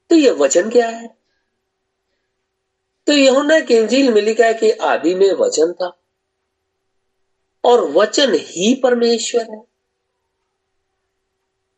तो 0.10 0.15
ये 0.15 0.32
वचन 0.32 0.69
क्या 0.69 0.89
है? 0.89 1.17
तो 3.08 3.13
यहुना 3.13 3.60
के 3.60 3.78
इंजील 3.78 4.13
में 4.13 4.21
लिखा 4.21 4.45
है 4.45 4.54
कि 4.54 4.71
आदि 4.71 5.15
में 5.15 5.32
वचन 5.32 5.73
था। 5.73 6.00
और 7.63 7.91
वचन 7.91 8.34
ही 8.34 8.76
परमेश्वर 8.76 9.41
है। 9.41 9.63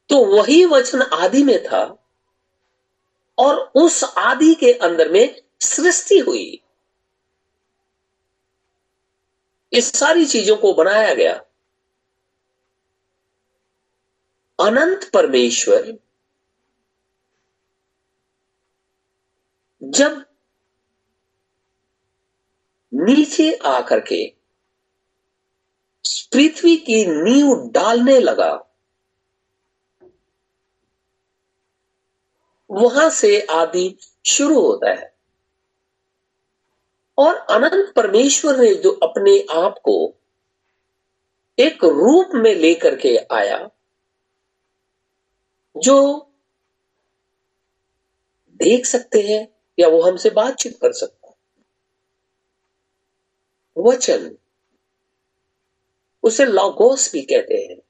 तो 0.09 0.25
वही 0.25 0.65
वचन 0.65 1.01
आदि 1.01 1.43
में 1.43 1.63
था 1.63 2.07
और 3.37 3.71
उस 3.75 4.03
आदि 4.03 4.55
के 4.55 4.73
अंदर 4.73 5.09
में 5.09 5.41
सृष्टि 5.61 6.19
हुई। 6.19 6.61
इस 9.73 9.99
सारी 9.99 10.25
चीज़ों 10.25 10.57
को 10.57 10.73
बनाया 10.73 11.13
गया। 11.13 11.45
अनंत 14.59 15.09
परमेश्वर, 15.13 15.97
जब 19.83 20.25
नीचे 22.93 23.55
आकर 23.55 23.99
के 23.99 24.35
पृथ्वी 26.33 26.77
की 26.77 27.05
नींव 27.05 27.71
डालने 27.71 28.19
लगा, 28.19 28.65
वहाँ 32.71 33.09
से 33.09 33.41
आदि 33.41 33.97
शुरू 34.25 34.59
होता 34.61 34.89
है। 34.89 35.15
और 37.17 37.35
अनंत 37.35 37.93
परमेश्वर 37.95 38.57
ने 38.57 38.75
जो 38.75 38.91
अपने 38.91 39.45
आप 39.53 39.75
को 39.83 40.13
एक 41.59 41.83
रूप 41.83 42.29
में 42.35 42.55
लेकर 42.55 42.95
के 42.95 43.17
आया 43.17 43.69
जो 45.79 46.31
देख 48.55 48.85
सकते 48.85 49.21
हैं 49.21 49.47
या 49.79 49.87
वो 49.87 50.01
हमसे 50.01 50.29
बातचीत 50.29 50.77
कर 50.81 50.93
सकता 50.93 51.27
है। 51.27 51.35
वचन, 53.77 54.37
उसे 56.23 56.45
लॉगोस 56.45 57.13
भी 57.13 57.21
कहते 57.21 57.53
हैं। 57.53 57.81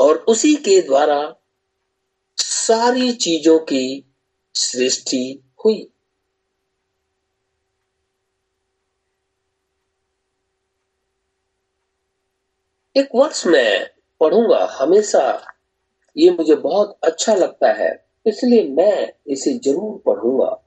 और 0.00 0.16
उसी 0.16 0.54
के 0.54 0.82
द्वारा 0.82 1.36
सारी 2.36 3.12
चीज़ों 3.12 3.58
की 3.58 4.14
सृष्टि 4.54 5.50
हुई। 5.64 5.90
एक 12.96 13.08
वर्ष 13.14 13.46
मैं 13.46 13.95
पढ़ूँगा, 14.20 14.68
हमेशा 14.80 15.46
ये 16.16 16.30
मुझे 16.30 16.54
बहुत 16.54 16.98
अच्छा 17.04 17.34
लगता 17.34 17.72
है, 17.72 18.06
इसलिए 18.26 18.68
मैं 18.68 19.12
इसे 19.26 19.52
ज़रूर 19.58 20.02
पढ़ूँगा। 20.06 20.62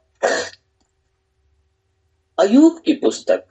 अयूब 2.39 2.81
की 2.85 2.93
पुस्तक। 2.93 3.45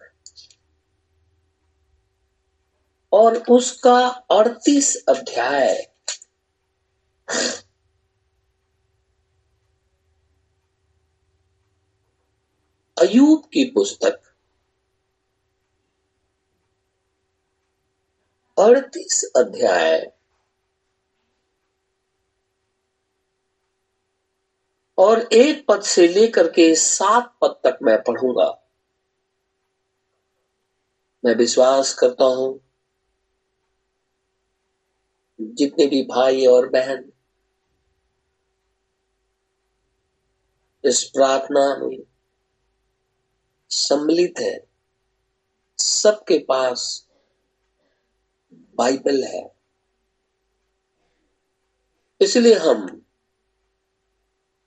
और 3.12 3.37
उसका 3.37 4.06
अड़तीस 4.08 5.04
अध्याय। 5.08 5.88
अयूब 12.96 13.42
की 13.52 13.64
पुस्तक। 13.64 14.28
अड़तीस 18.59 19.33
अध्याय। 19.37 20.12
और 24.99 25.18
एक 25.33 25.66
पद 25.68 25.83
से 25.83 26.09
लेकर 26.09 26.49
के 26.49 26.75
सात 26.75 27.35
पद 27.40 27.61
तक 27.64 27.79
मैं 27.83 28.03
पढ़ूँगा। 28.03 28.62
मैं 31.25 31.35
विश्वास 31.35 31.94
करता 31.94 32.25
हूँ, 32.25 32.61
जितने 35.40 35.87
भी 35.87 36.03
भाई 36.03 36.47
और 36.47 36.68
बहन 36.68 37.12
इस 40.85 41.05
प्रार्थना 41.05 41.77
में 41.77 41.99
सम्मिलित 43.71 44.35
है, 44.38 44.66
सबके 45.79 46.38
पास 46.38 47.08
बाइबल 48.79 49.25
है। 49.25 49.55
इसलिए 52.21 52.55
हम 52.55 53.05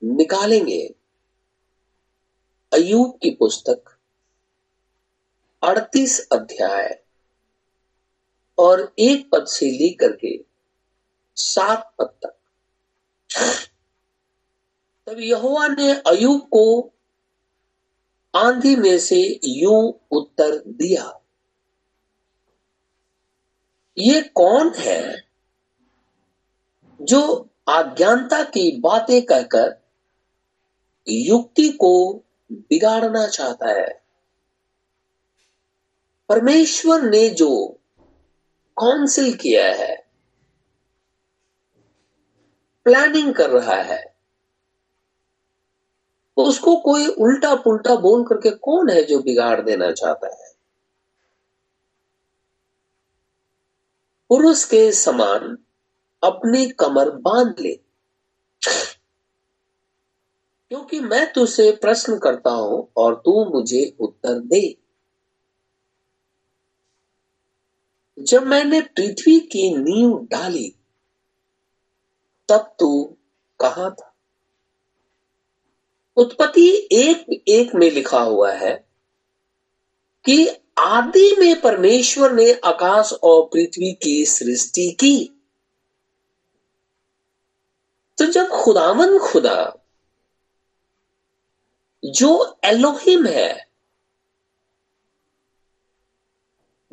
निकालेंगे 0.03 0.95
अयूब 2.73 3.19
की 3.21 3.29
पुस्तक, 3.31 3.97
अड़तीस 5.63 6.27
अध्याय, 6.31 7.03
और 8.59 8.93
एक 8.99 9.29
पद 9.31 9.45
से 9.47 9.71
लेकर 9.71 10.11
के 10.11 10.45
सात 11.35 11.95
पद 11.99 12.13
तक। 12.25 12.37
तब 15.07 15.19
यहोवा 15.19 15.67
ने 15.67 15.93
अयूब 15.93 16.41
को 16.41 16.93
आंधी 18.35 18.75
में 18.75 18.99
से 18.99 19.39
यू 19.45 19.99
उत्तर 20.11 20.63
दिया। 20.67 21.20
ये 23.97 24.21
कौन 24.21 24.73
है 24.77 25.23
जो 27.01 27.49
अज्ञानता 27.67 28.43
की 28.43 28.79
बातें 28.79 29.21
कहकर 29.21 29.81
युक्ति 31.07 31.69
को 31.69 32.13
बिगाड़ना 32.51 33.27
चाहता 33.27 33.67
है? 33.67 34.01
परमेश्वर 36.29 37.01
ने 37.01 37.29
जो 37.29 37.67
काउंसिल 38.77 39.33
किया 39.33 39.65
है, 39.65 39.95
प्लानिंग 42.85 43.33
कर 43.35 43.49
रहा 43.49 43.81
है 43.81 44.15
तो 46.37 46.43
उसको 46.43 46.75
कोई 46.75 47.07
उल्टा 47.07 47.55
पुल्टा 47.55 47.95
बोल 47.95 48.23
करके 48.23 48.51
कौन 48.51 48.89
है 48.89 49.03
जो 49.03 49.19
बिगाड़ 49.19 49.61
देना 49.61 49.91
चाहता 49.91 50.27
है? 50.27 50.50
पुरुष 54.31 54.63
के 54.65 54.91
समान 54.91 55.57
अपनी 56.23 56.69
कमर 56.69 57.09
बाँध 57.09 57.55
ले। 57.59 57.79
क्योंकि 60.69 60.99
मैं 60.99 61.33
तुझसे 61.33 61.71
प्रश्न 61.71 62.19
करता 62.19 62.49
हूँ 62.49 62.91
और 62.97 63.15
तू 63.15 63.45
मुझे 63.45 63.95
उत्तर 63.99 64.39
दे। 64.39 64.77
जब 68.19 68.43
मैंने 68.43 68.81
पृथ्वी 68.81 69.39
की 69.39 69.77
नींव 69.77 70.27
डाली, 70.31 70.75
तब 72.49 72.75
तू 72.79 73.17
कहा 73.59 73.89
था? 73.89 74.15
उत्पत्ति 76.17 76.89
एक 76.91 77.43
एक 77.47 77.75
में 77.75 77.91
लिखा 77.91 78.21
हुआ 78.21 78.51
है 78.51 78.87
कि 80.25 80.60
आदि 80.77 81.35
में 81.39 81.61
परमेश्वर 81.61 82.31
ने 82.31 82.53
आकाश 82.53 83.13
और 83.13 83.49
पृथ्वी 83.53 83.93
की 83.93 84.25
सृष्टि 84.25 84.91
की। 84.91 85.37
तो 88.17 88.25
जब 88.25 88.47
खुदावन 88.47 89.19
खुदा, 89.19 89.77
जो 92.05 92.59
एलोहिम 92.63 93.25
है, 93.25 93.67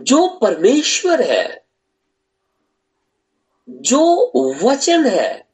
जो 0.01 0.29
परमेश्वर 0.29 1.23
है, 1.23 1.65
जो 3.71 4.33
वचन 4.65 5.07
है, 5.07 5.49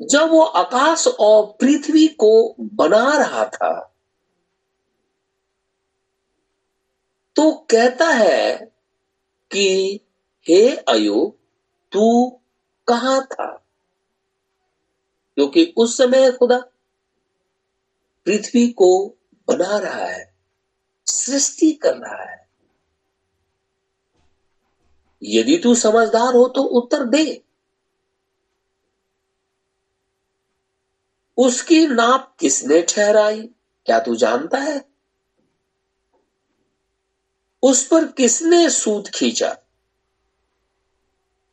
जब 0.00 0.30
वो 0.30 0.42
आकाश 0.42 1.06
और 1.06 1.46
पृथ्वी 1.60 2.06
को 2.06 2.56
बना 2.60 3.16
रहा 3.16 3.44
था 3.44 3.95
तो 7.36 7.52
कहता 7.70 8.08
है 8.08 8.56
कि, 9.52 10.00
हे 10.48 10.76
अयो 10.76 11.38
तू 11.92 12.30
कहा 12.88 13.20
था? 13.20 13.56
क्योंकि 15.34 15.74
उस 15.76 15.96
समय 15.96 16.32
खुदा। 16.32 16.58
पृथ्वी 18.26 18.72
को 18.72 19.08
बना 19.48 19.78
रहा 19.78 20.06
है, 20.06 20.34
सृष्टि 21.06 21.72
कर 21.72 21.96
रहा 21.96 22.22
है। 22.22 22.48
यदि 25.22 25.58
तू 25.58 25.74
समझदार 25.74 26.34
हो 26.34 26.48
तो 26.48 26.62
उत्तर 26.62 27.04
दे। 27.04 27.44
उसकी 31.36 31.86
नाप 31.86 32.36
किसने 32.40 32.82
ठहराई? 32.82 33.42
क्या 33.86 33.98
तू 33.98 34.14
जानता 34.16 34.58
है? 34.58 34.95
उस 37.66 37.86
पर 37.86 38.04
किसने 38.04 38.70
सूत 38.70 39.08
खींचा? 39.08 39.58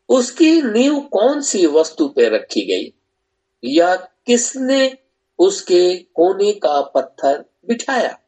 उसकी 0.10 0.62
नींव 0.62 1.00
कौन 1.00 1.42
सी 1.42 1.66
वस्तु 1.66 2.08
पे 2.08 2.30
रखी 2.30 2.62
गई? 2.62 2.94
या 3.64 3.96
किसने 3.96 4.98
उसके 5.40 5.98
कोने 5.98 6.54
का 6.54 6.82
पत्थर 6.82 7.46
बिठाया? 7.68 8.20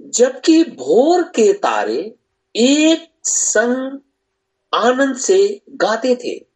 जबकि 0.00 0.64
भोर 0.64 1.22
के 1.22 1.52
तारे 1.52 2.14
एक 2.56 3.12
संग 3.24 4.00
आनंद 4.74 5.16
से 5.16 5.62
गाते 5.70 6.16
थे। 6.16 6.46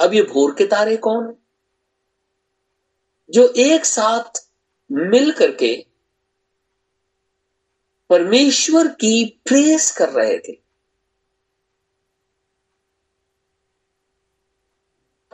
अब 0.00 0.14
ये 0.14 0.22
भोर 0.22 0.54
के 0.54 0.66
तारे 0.66 0.96
कौन? 0.96 1.36
जो 3.30 3.48
एक 3.56 3.84
साथ 3.84 4.50
मिल 4.92 5.32
करके 5.32 5.86
परमेश्वर 8.10 8.88
की 8.88 9.40
प्रेस 9.44 9.90
कर 9.96 10.08
रहे 10.08 10.38
थे। 10.38 10.52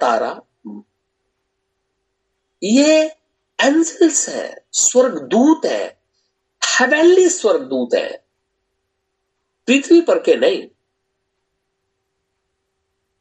तारा, 0.01 0.41
ये 2.63 3.03
एंजल्स 3.61 4.29
है, 4.29 4.65
स्वर्गदूत 4.73 5.67
है 5.67 6.01
हेवेनली 6.63 7.29
स्वर्गदूत 7.29 7.95
है, 7.95 8.25
पृथ्वी 9.67 10.01
पर 10.01 10.19
के 10.19 10.37
नहीं। 10.37 10.69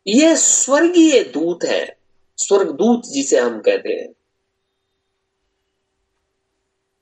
ये 0.08 0.36
स्वर्गीय 0.36 1.24
दूत 1.24 1.64
है, 1.64 1.98
स्वर्गदूत 2.38 3.04
जिसे 3.06 3.40
हम 3.40 3.62
कहते 3.62 3.90
हैं। 3.90 4.14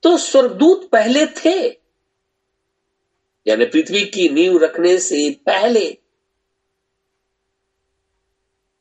तो 0.03 0.17
स्वर्गदूत 0.17 0.89
पहले 0.89 1.25
थे 1.25 1.78
यानी 3.47 3.65
पृथ्वी 3.65 4.05
की 4.05 4.29
नींव 4.29 4.57
रखने 4.57 4.99
से 4.99 5.31
पहले 5.45 6.01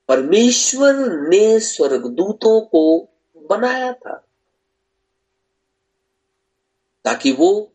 परमेश्वर 0.08 0.94
ने 1.28 1.60
स्वर्गदूतों 1.60 2.60
को 2.60 3.08
बनाया 3.36 3.92
था 3.92 4.28
ताकि 7.04 7.32
वो 7.32 7.72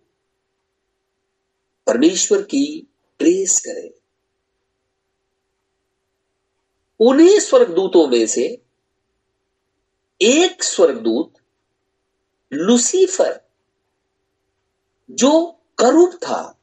परमेश्वर 1.87 2.41
की 2.41 2.87
प्रेस 3.19 3.59
करें। 3.59 3.89
उन्हीं 6.99 7.39
स्वर्गदूतों 7.39 8.07
में 8.07 8.27
से 8.27 8.61
एक 10.21 10.63
स्वर्गदूत, 10.63 11.33
लुसीफर, 12.53 13.41
जो 15.11 15.51
करूप 15.77 16.13
था। 16.15 16.62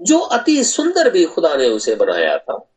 जो 0.00 0.18
अति 0.18 0.64
सुंदर 0.64 1.10
भी 1.10 1.24
खुदा 1.24 1.56
ने 1.56 1.68
उसे 1.68 1.94
बनाया 1.94 2.38
था। 2.38 2.70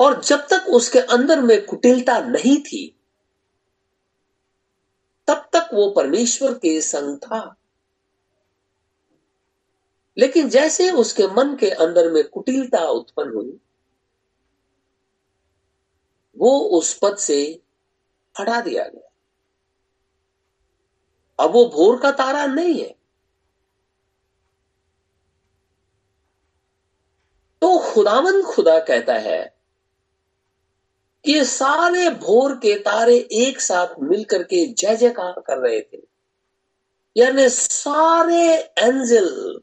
और 0.00 0.24
जब 0.24 0.38
तक 0.38 0.66
उसके 0.68 0.98
अंदर 0.98 1.40
में 1.40 1.66
कुटिलता 1.66 2.18
नहीं 2.18 2.62
थी, 2.62 2.96
तब 5.26 5.48
तक 5.52 5.70
वो 5.74 5.90
परमेश्वर 5.90 6.54
के 6.54 6.80
संग 6.80 7.18
था। 7.18 7.56
लेकिन 10.18 10.48
जैसे 10.48 10.90
उसके 10.90 11.26
मन 11.26 11.56
के 11.56 11.70
अंदर 11.70 12.12
में 12.12 12.28
कुटिलता 12.28 12.78
उत्पन्न 12.78 13.34
हुई, 13.34 13.60
वो 16.38 16.60
उस 16.60 16.98
पद 16.98 17.16
से 17.16 17.62
हटा 18.40 18.60
दिया 18.60 18.88
गया। 18.88 19.12
अब 21.44 21.52
वो 21.52 21.64
भोर 21.66 22.00
का 22.00 22.10
तारा 22.10 22.46
नहीं 22.46 22.82
है। 22.82 22.99
खुदावन 27.90 28.42
खुदा 28.42 28.78
कहता 28.78 29.14
है 29.14 29.56
कि 31.24 31.44
सारे 31.44 32.10
भोर 32.10 32.54
के 32.54 32.78
तारे 32.78 33.16
एक 33.32 33.60
साथ 33.60 33.86
मिलकर 34.02 34.42
के 34.42 34.66
जय 34.66 34.96
जयकार 34.96 35.40
कर 35.46 35.58
रहे 35.58 35.80
थे। 35.80 36.02
यानी 37.16 37.48
सारे 37.48 38.54
एंजल 38.78 39.60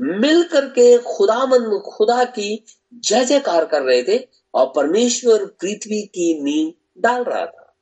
मिलकर 0.00 0.66
के 0.66 0.98
खुदामंद 0.98 1.82
खुदा 1.82 2.24
की 2.24 2.64
जय 2.94 3.24
जयकार 3.24 3.64
कर 3.64 3.82
रहे 3.82 4.02
थे 4.02 4.28
और 4.54 4.72
परमेश्वर 4.76 5.44
पृथ्वी 5.44 6.02
की 6.02 6.42
नींव 6.42 6.72
डाल 6.98 7.24
रहा 7.24 7.46
था। 7.46 7.76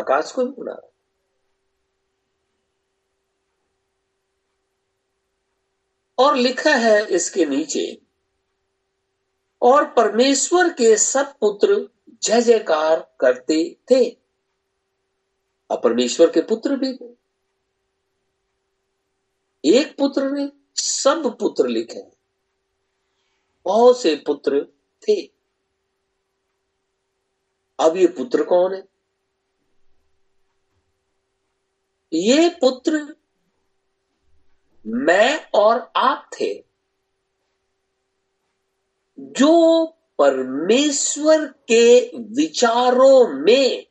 आकाश 0.00 0.32
को 0.32 0.44
भी 0.44 0.62
बना 0.62 0.72
रहा 0.72 0.88
और 6.18 6.36
लिखा 6.36 6.74
है 6.74 7.06
इसके 7.06 7.44
नीचे, 7.44 8.02
और 9.62 9.84
परमेश्वर 9.84 10.68
के 10.68 10.96
सब 10.96 11.34
पुत्र 11.38 11.88
जय 12.22 12.42
जयकार 12.42 13.16
करते 13.20 13.76
थे। 13.90 14.10
और 15.70 15.80
परमेश्वर 15.84 16.30
के 16.30 16.40
पुत्र 16.40 16.76
भी 16.76 16.92
थे। 16.94 17.14
एक 19.64 19.96
पुत्र 19.96 20.30
ने 20.30 20.48
सब 20.74 21.36
पुत्र 21.38 21.68
लिखे 21.68 22.02
बहुत 23.64 24.00
से 24.00 24.14
पुत्र 24.16 24.64
थे। 25.02 25.30
अब 27.78 27.96
ये 27.96 28.06
पुत्र 28.06 28.44
कौन 28.44 28.74
है? 28.74 28.88
ये 32.12 32.48
पुत्र 32.48 33.16
मैं 34.86 35.50
और 35.54 35.92
आप 35.96 36.30
थे। 36.40 36.64
जो 39.18 39.86
परमेश्वर 40.18 41.46
के 41.46 42.18
विचारों 42.18 43.28
में 43.28 43.86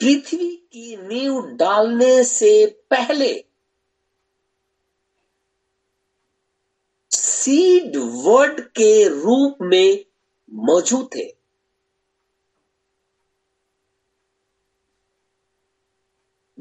पृथ्वी 0.00 0.56
की 0.72 0.96
नींव 0.96 1.46
डालने 1.46 2.24
से 2.24 2.66
पहले 2.90 3.44
सीड 7.10 7.96
वर्ड 7.96 8.60
के 8.60 9.08
रूप 9.08 9.58
में 9.60 10.04
मौजूद 10.50 11.10
थे। 11.16 11.43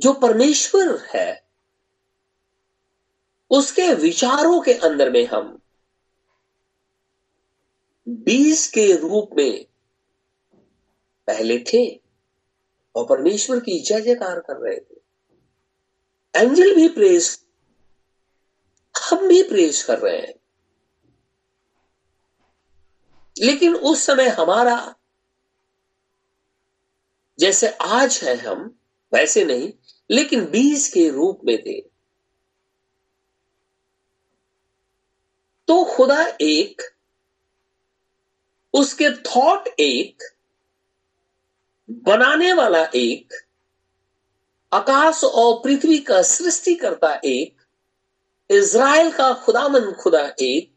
जो 0.04 0.14
परमेश्वर 0.14 1.08
है, 1.16 1.44
उसके 3.50 3.94
विचारों 3.94 4.62
के 4.62 4.74
अंदर 4.74 5.10
में 5.10 5.26
हम 5.26 5.62
बीज 8.10 8.68
के 8.68 8.96
रूप 8.96 9.30
में 9.38 9.66
पहले 11.28 11.60
थे 11.60 12.02
और 12.96 13.06
परमेश्वर 13.06 13.60
की 13.60 13.80
जय 13.80 14.02
जयकार 14.02 14.40
कर 14.40 14.56
रहे 14.58 14.80
थे। 14.80 15.02
एंजल 16.36 16.76
भी 16.76 16.88
प्रेस, 16.88 17.46
हम 19.12 19.28
भी 19.28 19.44
प्रेस 19.44 19.84
कर 19.84 20.00
रहे 20.00 20.18
हैं। 20.18 20.34
लेकिन 23.40 23.76
उस 23.76 24.04
समय 24.04 24.28
हमारा, 24.28 24.96
जैसे 27.40 27.68
आज 27.70 28.20
है 28.24 28.36
हम, 28.36 28.80
वैसे 29.14 29.46
नहीं 29.46 29.72
लेकिन 30.12 30.46
बीज 30.46 30.88
के 30.88 31.10
रूप 31.10 31.42
में 31.46 31.58
थे। 31.62 31.82
तो 35.68 35.84
खुदा 35.84 36.28
एक, 36.42 36.82
उसके 38.74 39.10
थॉट 39.10 39.68
एक, 39.68 40.24
बनाने 41.92 42.54
वाला 42.54 42.84
एक, 42.96 43.34
आकाश 44.74 45.24
और 45.24 45.62
पृथ्वी 45.64 46.00
का 46.00 46.22
सृष्टि 46.22 46.76
करता 46.76 47.22
एक, 47.26 47.56
इज़राइल 48.50 49.12
का 49.12 49.34
खुदामन 49.34 49.92
खुदा 49.92 50.36
एक, 50.40 50.74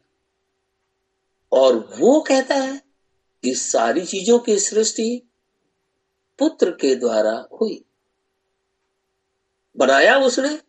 और 1.51 1.95
वो 1.99 2.21
कहता 2.21 2.55
है 2.55 2.81
कि 3.43 3.55
सारी 3.55 4.05
चीज़ों 4.05 4.39
की 4.39 4.59
सृष्टि 4.59 5.21
पुत्र 6.39 6.71
के 6.71 6.95
द्वारा 6.95 7.47
हुई। 7.61 7.83
बनाया 9.77 10.19
उसने 10.19 10.61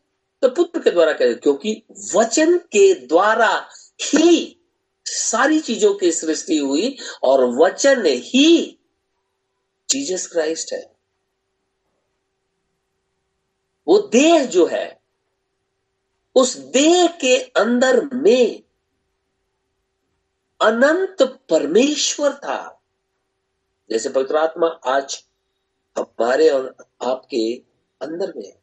तो 0.42 0.49
पुत्र 0.49 0.81
के 0.81 0.90
द्वारा 0.90 1.12
कहते 1.12 1.35
क्योंकि 1.35 1.83
वचन 2.16 2.59
के 2.59 2.94
द्वारा 2.94 3.68
ही 4.03 4.61
सारी 5.05 5.61
चीज़ों 5.61 5.94
की 5.94 6.12
सृष्टि 6.12 6.59
हुई 6.59 6.99
और 7.23 7.44
वचन 7.44 8.07
ही 8.07 8.79
जीसस 9.90 10.27
क्राइस्ट 10.27 10.73
है। 10.73 10.94
वो 13.87 13.99
देह 13.99 14.47
जो 14.47 14.66
है, 14.66 15.01
उस 16.35 16.57
देह 16.57 17.07
के 17.07 17.37
अंदर 17.37 18.09
में 18.14 18.62
अनंत 20.62 21.23
परमेश्वर 21.23 22.35
था। 22.35 22.81
जैसे 23.90 24.09
पवित्र 24.09 24.37
आत्मा 24.37 24.66
आज 24.66 25.25
हमारे 25.99 26.49
और 26.49 26.77
आपके 27.03 27.62
अंदर 28.03 28.33
में 28.37 28.58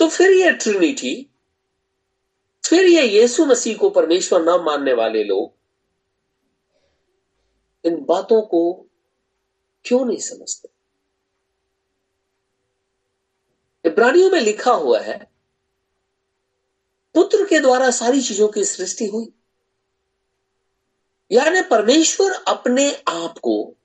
तो 0.00 0.08
फिर 0.08 0.30
ये 0.30 0.50
ट्रिनिटी, 0.50 1.30
फिर 2.64 2.84
ये 2.84 3.02
यीशु 3.02 3.44
मसीह 3.46 3.76
को 3.76 3.90
परमेश्वर 3.90 4.42
न 4.42 4.60
मानने 4.64 4.92
वाले 4.92 5.24
लोग 5.24 5.52
इन 7.84 8.04
बातों 8.04 8.40
को 8.42 8.62
क्यों 9.84 10.04
नहीं 10.04 10.18
समझते? 10.18 10.68
इब्रानियों 13.84 14.30
में 14.30 14.40
लिखा 14.40 14.72
हुआ 14.72 15.00
है, 15.00 15.18
पुत्र 17.14 17.44
के 17.44 17.60
द्वारा 17.60 17.90
सारी 17.90 18.22
चीज़ों 18.22 18.48
की 18.48 18.64
सृष्टि 18.64 19.06
हुई। 19.06 19.32
यानी 21.32 21.62
परमेश्वर 21.62 22.32
अपने 22.48 22.92
आप 23.08 23.38
को 23.38 23.76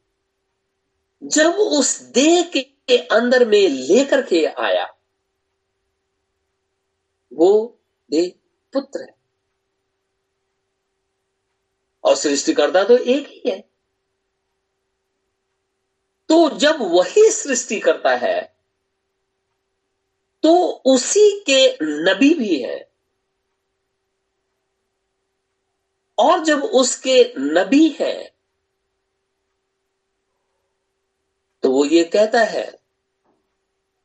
जब 1.23 1.55
उस 1.55 2.01
देह 2.01 2.51
के 2.53 2.97
अंदर 2.97 3.47
में 3.47 3.67
लेकर 3.69 4.21
के 4.21 4.45
आया 4.45 4.94
वो 7.35 7.51
देह 8.11 8.31
पुत्र 8.73 9.01
है। 9.01 9.13
और 12.03 12.15
सृष्टिकर्ता 12.15 12.83
तो 12.83 12.97
एक 12.97 13.27
ही 13.27 13.41
है। 13.47 13.59
तो 16.29 16.49
जब 16.57 16.81
वही 16.81 17.29
सृष्टि 17.31 17.79
करता 17.79 18.15
है 18.15 18.41
तो 20.43 20.55
उसी 20.85 21.29
के 21.49 21.77
नबी 21.83 22.33
भी 22.33 22.59
है। 22.61 22.79
और 26.17 26.43
जब 26.43 26.63
उसके 26.63 27.33
नबी 27.37 27.87
है 27.89 28.13
तो 31.63 31.71
वो 31.71 31.85
ये 31.85 32.03
कहता 32.03 32.43
है 32.43 32.65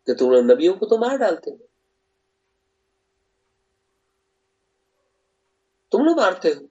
कि 0.08 0.14
तुम 0.14 0.34
नबियों 0.52 0.74
को 0.74 0.86
तो 0.86 0.98
मार 0.98 1.16
डालते 1.18 1.50
हो। 1.50 1.69
तुम 5.92 6.05
लोग 6.05 6.16
मारते 6.16 6.48
हो। 6.48 6.66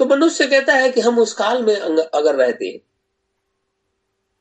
तो 0.00 0.06
मनुष्य 0.06 0.46
कहता 0.46 0.74
है 0.74 0.90
कि 0.92 1.00
हम 1.00 1.18
उस 1.18 1.32
काल 1.34 1.62
में 1.64 1.76
अगर 1.76 2.34
रहते 2.34 2.76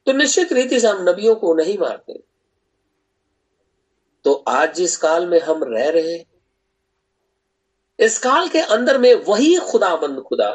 तो 0.08 0.14
निश्चित 0.14 0.54
रीति 0.54 0.80
से 0.80 0.88
हम 0.88 1.10
नबियों 1.10 1.36
को 1.36 1.54
नहीं 1.54 1.78
मारते। 1.78 2.22
तो 4.26 4.34
आज 4.50 4.76
जिस 4.76 4.96
काल 4.98 5.26
में 5.28 5.40
हम 5.42 5.64
रह 5.66 5.90
रहे 5.90 6.18
इस 8.00 8.18
काल 8.20 8.48
के 8.48 8.60
अंदर 8.70 8.98
में 8.98 9.14
वही 9.26 9.56
खुदाबंद 9.62 10.22
खुदा, 10.22 10.50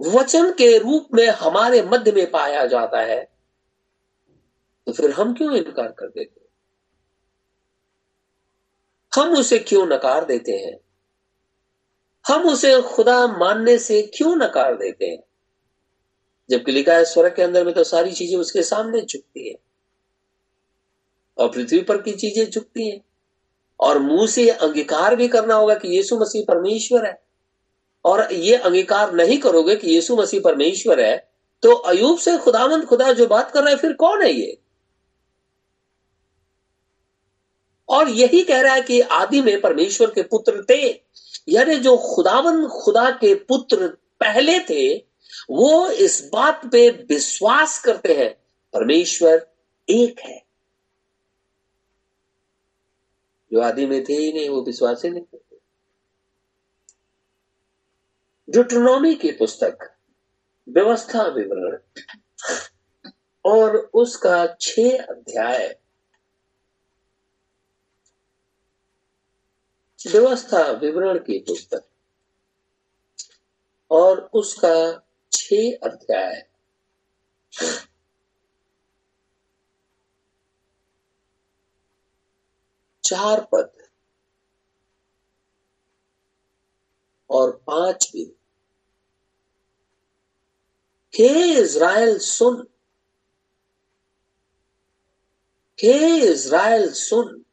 वचन 0.00 0.50
के 0.52 0.76
रूप 0.78 1.08
में 1.14 1.26
हमारे 1.28 1.82
मध्य 1.82 2.12
में 2.12 2.30
पाया 2.30 2.64
जाता 2.66 3.00
है 3.02 3.22
तो 4.86 4.92
फिर 4.92 5.10
हम 5.10 5.34
क्यों 5.34 5.54
इनकार 5.56 5.90
कर 5.90 6.08
देते 6.08 6.45
हम 9.16 9.36
उसे 9.36 9.58
क्यों 9.58 9.86
नकार 9.86 10.24
देते 10.24 10.52
हैं? 10.52 10.78
हम 12.28 12.42
उसे 12.42 12.82
खुदा 12.82 13.26
मानने 13.26 13.78
से 13.78 14.02
क्यों 14.02 14.36
नकार 14.36 14.76
देते 14.76 15.06
हैं? 15.06 15.22
जबकि 16.50 16.72
लिखा 16.72 16.94
है, 16.94 17.04
स्वर्ग 17.04 17.34
के 17.36 17.42
अंदर 17.42 17.64
में 17.64 17.74
तो 17.74 17.84
सारी 17.84 18.12
चीज़ें 18.12 18.38
उसके 18.38 18.62
सामने 18.62 19.00
झुकती 19.00 19.48
है। 19.48 19.54
और 21.38 21.48
पृथ्वी 21.48 21.82
पर 21.82 22.02
की 22.02 22.12
चीज़ें 22.12 22.50
झुकती 22.50 22.90
हैं। 22.90 23.00
और 23.80 23.98
मुँह 23.98 24.26
से 24.26 24.50
अंगीकार 24.50 25.16
भी 25.16 25.28
करना 25.28 25.54
होगा 25.54 25.74
कि 25.74 25.88
यीशु 25.88 26.18
मसीह 26.18 26.44
परमेश्वर 26.48 27.06
है। 27.06 27.22
और 28.04 28.32
ये 28.32 28.56
अंगीकार 28.56 29.12
नहीं 29.12 29.38
करोगे 29.38 29.76
कि 29.76 29.90
यीशु 29.90 30.16
मसीह 30.16 30.40
परमेश्वर 30.40 31.00
है 31.00 31.28
तो 31.62 31.72
अयूब 31.72 32.18
से 32.18 32.38
खुदावंद 32.38 32.84
खुदा 32.84 33.12
जो 33.12 33.26
बात 33.26 33.50
कर 33.50 33.60
रहा 33.60 33.70
है, 33.70 33.76
फिर 33.76 33.92
कौन 33.92 34.22
है 34.22 34.32
ये? 34.32 34.58
और 37.88 38.08
यही 38.08 38.42
कह 38.42 38.60
रहा 38.60 38.74
है 38.74 38.82
कि 38.82 39.00
आदि 39.00 39.40
में 39.40 39.60
परमेश्वर 39.60 40.10
के 40.10 40.22
पुत्र 40.22 40.64
थे, 40.70 41.02
यानी 41.48 41.76
जो 41.76 41.96
खुदावन 41.96 42.68
खुदा 42.68 43.10
के 43.10 43.34
पुत्र 43.34 43.88
पहले 44.20 44.60
थे, 44.60 44.96
वो 45.50 45.88
इस 45.90 46.30
बात 46.32 46.60
पे 46.72 46.90
विश्वास 46.90 47.82
करते 47.82 48.14
हैं, 48.14 48.34
परमेश्वर 48.72 49.46
एक 49.90 50.20
है। 50.20 50.46
जो 53.52 53.60
आदि 53.60 53.86
में 53.86 54.04
थे 54.04 54.12
ही 54.12 54.32
नहीं, 54.32 54.48
वो 54.48 54.62
विश्वास 54.62 55.04
ही 55.04 55.10
नहीं 55.10 55.20
करते 55.20 55.46
जुट्रोनॉमी 58.48 59.14
की 59.14 59.30
पुस्तक, 59.30 59.78
व्यवस्था 60.68 61.22
विवरण, 61.22 61.78
और 63.44 63.76
उसका 63.76 64.56
छह 64.60 64.98
अध्याय 64.98 65.78
व्यवस्था 70.06 70.70
विवरण 70.70 71.18
की 71.18 71.38
पुस्तक। 71.38 71.84
और 73.90 74.30
उसका 74.34 75.06
छ 75.32 75.52
अध्याय। 75.82 76.48
चार 83.04 83.40
पद। 83.40 83.88
और 87.30 87.64
पाँच 87.66 88.10
भी। 88.12 88.36
हे 91.14 91.60
इज़राइल, 91.60 92.18
सुन। 92.18 92.68
हे 95.82 96.16
इज़राइल, 96.32 96.92
सुन। 96.92 97.45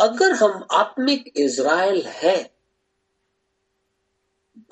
अगर 0.00 0.32
हम 0.32 0.66
आत्मिक 0.72 1.32
इज़राइल 1.36 2.06
हैं, 2.06 2.50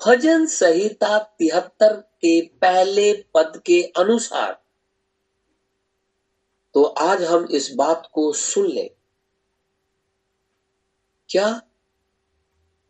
भजन 0.05 0.45
संहिता 0.45 1.17
तिहत्तर 1.19 1.95
के 1.95 2.41
पहले 2.41 3.13
पद 3.33 3.61
के 3.65 3.81
अनुसार 3.97 4.51
तो 6.73 6.83
आज 6.83 7.23
हम 7.23 7.47
इस 7.51 7.71
बात 7.75 8.09
को 8.13 8.31
सुन 8.33 8.67
ले। 8.67 8.87
क्या 11.29 11.61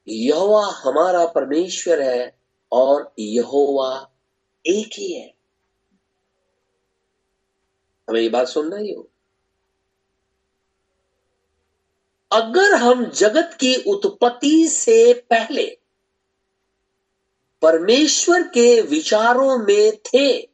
यहोवा 0.08 0.66
हमारा 0.74 1.26
परमेश्वर 1.26 2.02
है 2.02 2.40
और 2.72 3.14
यहोवा 3.20 3.92
एक 4.66 4.90
ही 4.98 5.12
है? 5.14 5.34
हमें 8.08 8.22
ये 8.22 8.30
बात 8.30 8.48
सुन 8.48 8.74
रही 8.74 8.94
हो 8.94 9.10
अगर 12.32 12.76
हम 12.76 13.06
जगत 13.06 13.58
की 13.60 13.76
उत्पत्ति 13.76 14.68
से 14.68 15.14
पहले 15.14 15.78
परमेश्वर 17.62 18.44
के 18.44 18.82
विचारों 18.82 19.58
में 19.58 19.92
थे 19.98 20.50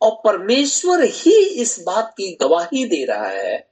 और 0.00 0.10
परमेश्वर 0.24 1.04
ही 1.04 1.44
इस 1.44 1.82
बात 1.86 2.10
की 2.10 2.38
गवाही 2.40 2.84
दे 2.84 3.04
रहा 3.04 3.28
है 3.28 3.68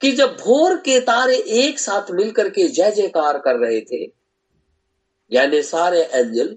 कि 0.00 0.12
जब 0.12 0.36
भोर 0.36 0.76
के 0.76 1.00
तारे 1.00 1.36
एक 1.36 1.78
साथ 1.78 2.10
मिलकर 2.10 2.48
के 2.50 2.68
जय 2.68 2.90
जयकार 2.92 3.38
कर 3.38 3.56
रहे 3.56 3.80
थे, 3.80 4.12
यानी 5.32 5.62
सारे 5.62 6.02
एंजल 6.02 6.56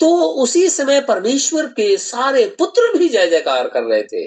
तो 0.00 0.16
उसी 0.22 0.68
समय 0.68 1.00
परमेश्वर 1.00 1.66
के 1.66 1.96
सारे 1.96 2.46
पुत्र 2.58 2.98
भी 2.98 3.08
जय 3.08 3.26
जयकार 3.26 3.68
कर 3.68 3.82
रहे 3.82 4.02
थे। 4.02 4.26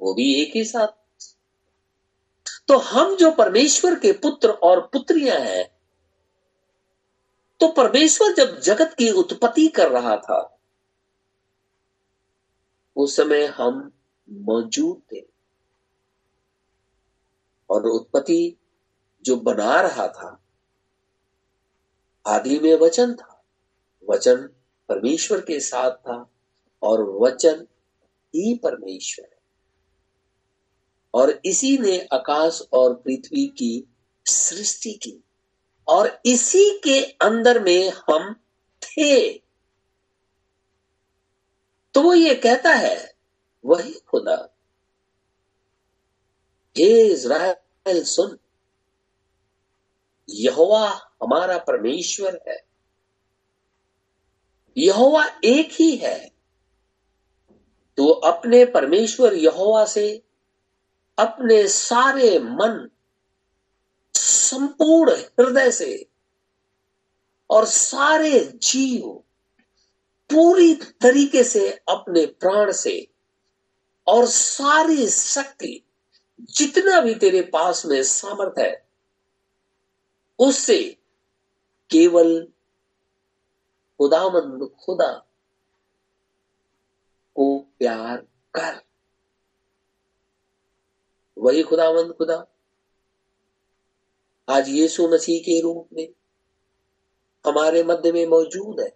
वो 0.00 0.14
भी 0.14 0.42
एक 0.42 0.52
ही 0.54 0.64
साथ 0.64 0.97
तो 2.68 2.78
हम 2.78 3.16
जो 3.16 3.30
परमेश्वर 3.30 3.98
के 3.98 4.12
पुत्र 4.12 4.50
और 4.50 4.80
पुत्रियाँ 4.80 5.36
हैं 5.36 5.78
तो 7.60 7.68
परमेश्वर 7.68 8.32
जब 8.32 8.60
जगत 8.60 8.94
की 8.98 9.10
उत्पत्ति 9.10 9.68
कर 9.68 9.90
रहा 9.90 10.16
था, 10.16 10.58
उस 12.96 13.16
समय 13.16 13.46
हम 13.46 13.92
मौजूद 14.30 15.02
थे। 15.12 15.24
और 17.70 17.86
उत्पत्ति 17.86 18.56
जो 19.24 19.36
बना 19.36 19.80
रहा 19.80 20.08
था, 20.08 20.42
आदि 22.26 22.58
में 22.58 22.74
वचन 22.74 23.14
था। 23.14 23.44
वचन 24.10 24.36
परमेश्वर 24.88 25.40
के 25.40 25.60
साथ 25.60 25.90
था 25.90 26.30
और 26.82 27.02
वचन 27.02 27.66
ही 28.34 28.54
परमेश्वर 28.58 29.28
है। 29.32 29.37
और 31.14 31.40
इसी 31.44 31.78
ने 31.78 32.08
आकाश 32.12 32.62
और 32.72 32.94
पृथ्वी 32.94 33.46
की 33.46 33.88
सृष्टि 34.26 34.92
की। 34.92 35.24
और 35.88 36.20
इसी 36.26 36.80
के 36.84 37.04
अंदर 37.04 37.62
में 37.62 37.90
हम 37.90 38.34
थे। 38.82 39.32
तो 41.94 42.02
वो 42.02 42.14
ये 42.14 42.34
कहता 42.34 42.74
है, 42.74 43.14
वही 43.64 43.92
खुदा। 43.92 44.48
हे 46.78 47.06
इज़राइल, 47.06 48.04
सुन। 48.04 48.38
यहोवा 50.30 50.88
हमारा 51.22 51.58
परमेश्वर 51.58 52.40
है। 52.48 52.64
यहोवा 54.76 55.26
एक 55.44 55.68
ही 55.72 55.96
है। 55.96 56.30
तो 57.96 58.06
अपने 58.06 58.64
परमेश्वर 58.64 59.34
यहोवा 59.34 59.84
से 59.84 60.22
अपने 61.18 61.68
सारे 61.68 62.38
मन 62.38 62.90
संपूर्ण 64.14 65.12
हृदय 65.12 65.70
से 65.70 66.10
और 67.50 67.64
सारे 67.64 68.40
जीव 68.40 69.24
पूरी 70.30 70.74
तरीके 70.74 71.44
से 71.44 71.70
अपने 71.70 72.26
प्राण 72.26 72.72
से 72.72 73.08
और 74.06 74.26
सारी 74.26 75.08
शक्ति 75.08 75.84
जितना 76.40 77.00
भी 77.00 77.14
तेरे 77.14 77.42
पास 77.42 77.86
में 77.86 78.02
सामर्थ 78.02 78.58
है, 78.58 78.88
उससे 80.38 80.98
केवल 81.90 82.48
खुदामंद 84.00 84.70
खुदा 84.84 85.12
को 87.34 87.58
प्यार 87.58 88.16
कर। 88.54 88.87
वही 91.48 91.62
खुदामंद 91.62 92.12
खुदा। 92.12 92.34
आज 94.48 94.68
यीशु 94.68 95.08
मसीह 95.08 95.40
के 95.40 95.60
रूप 95.60 95.88
में 95.92 96.08
हमारे 97.44 97.82
मध्य 97.82 98.12
में 98.12 98.26
मौजूद 98.26 98.80
है। 98.80 98.88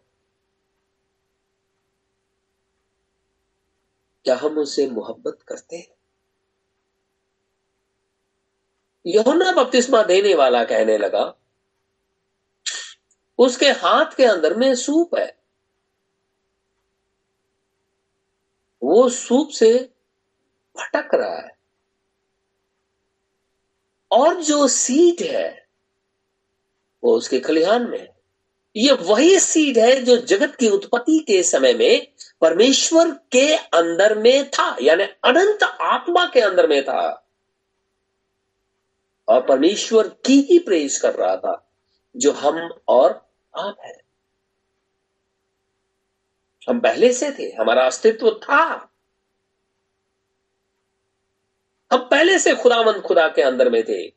क्या 4.25 4.37
हम 4.37 4.59
उससे 4.59 4.87
मोहब्बत 4.91 5.39
करते 5.43 5.77
हैं? 5.77 5.95
यहुना 9.07 9.53
बपतिस्मा 9.53 10.03
देने 10.03 10.35
वाला 10.35 10.65
कहने 10.65 10.99
लगा, 10.99 11.25
उसके 13.39 13.71
हाथ 13.79 14.17
के 14.17 14.25
अंदर 14.25 14.57
में 14.57 14.75
सूप 14.75 15.15
है। 15.15 15.31
वो 18.83 19.09
सूप 19.09 19.49
से 19.49 19.73
भटक 20.77 21.15
रहा 21.15 21.37
है। 21.37 21.62
और 24.13 24.43
जो 24.43 24.69
सीड 24.69 25.23
है, 25.23 25.67
वो 27.05 27.17
उसके 27.17 27.41
खलिहान 27.41 27.91
में 27.91 28.01
है। 28.01 28.13
ये 28.77 28.93
वही 28.93 29.39
सीड 29.39 29.79
है 29.79 30.03
जो 30.03 30.17
जगत 30.17 30.57
की 30.57 30.69
उत्पत्ति 30.69 31.19
के 31.19 31.43
समय 31.43 31.75
में 31.75 32.13
परमेश्वर 32.41 33.11
के 33.11 33.57
अंदर 33.57 34.19
में 34.19 34.51
था, 34.51 34.77
यानी 34.83 35.05
अनंत 35.05 35.63
आत्मा 35.63 36.31
के 36.35 36.41
अंदर 36.41 36.69
में 36.69 36.85
था। 36.85 37.27
और 39.29 39.47
परमेश्वर 39.47 40.09
की 40.09 40.41
ही 40.41 40.59
प्रेस 40.59 41.01
कर 41.01 41.15
रहा 41.15 41.37
था, 41.37 41.71
जो 42.17 42.33
हम 42.33 42.75
और 42.89 43.29
आप 43.59 43.77
है। 43.85 44.03
हम 46.69 46.81
पहले 46.81 47.13
से 47.13 47.31
थे, 47.31 47.55
हमारा 47.55 47.87
अस्तित्व 47.87 48.31
था। 48.31 48.92
हम 51.93 51.99
पहले 51.99 52.39
से 52.39 52.55
खुदामंद 52.55 53.03
खुदा 53.03 53.29
के 53.29 53.43
अंदर 53.43 53.71
में 53.71 53.85
थे। 53.85 54.15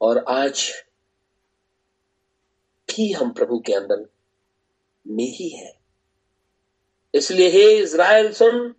और 0.00 0.24
आज 0.28 0.72
भी 2.88 3.12
हम 3.12 3.30
प्रभु 3.30 3.58
के 3.58 3.72
अंदर 3.72 3.96
में 5.06 5.24
ही 5.24 5.48
है। 5.48 5.80
इसलिए 7.14 7.48
हे 7.48 7.78
इज़राइल, 7.78 8.32
सुन, 8.32 8.72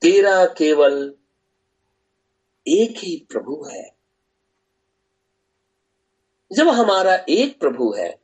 तेरा 0.00 0.46
केवल 0.46 1.14
एक 2.68 2.98
ही 2.98 3.26
प्रभु 3.30 3.64
है। 3.64 3.96
जब 6.52 6.68
हमारा 6.68 7.24
एक 7.28 7.60
प्रभु 7.60 7.94
है, 7.98 8.20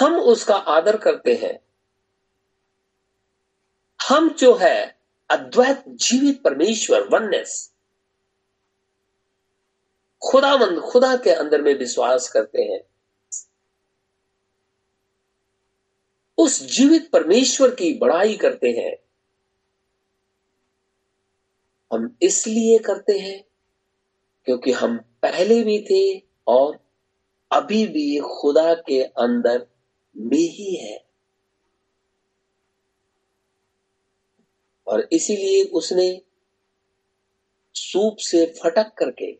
हम 0.00 0.20
उसका 0.20 0.56
आदर 0.56 0.96
करते 0.96 1.34
हैं 1.34 1.67
हम 4.02 4.30
जो 4.30 4.54
है 4.54 4.98
अद्वैत 5.30 5.84
जीवित 5.88 6.42
परमेश्वर 6.42 7.00
वननेस 7.00 7.72
खुदामंद 10.22 10.80
खुदा 10.80 11.16
के 11.16 11.30
अंदर 11.30 11.62
में 11.62 11.78
विश्वास 11.78 12.28
करते 12.28 12.62
हैं। 12.62 12.80
उस 16.38 16.62
जीवित 16.62 17.10
परमेश्वर 17.10 17.74
की 17.74 17.98
बड़ाई 17.98 18.36
करते 18.36 18.68
हैं। 18.68 18.96
हम 21.92 22.16
इसलिए 22.22 22.78
करते 22.78 23.18
हैं 23.18 23.44
क्योंकि 24.44 24.72
हम 24.72 24.98
पहले 24.98 25.64
भी 25.64 25.82
थे 25.82 26.22
और 26.46 26.78
अभी 27.52 27.86
भी 27.86 28.18
खुदा 28.18 28.74
के 28.74 29.02
अंदर 29.02 29.66
में 30.16 30.38
ही 30.38 30.76
है। 30.76 31.07
और 34.88 35.08
इसीलिए 35.12 35.64
उसने 35.64 36.22
सूप 37.74 38.16
से 38.16 38.46
फटक 38.46 38.94
करके 38.98 39.32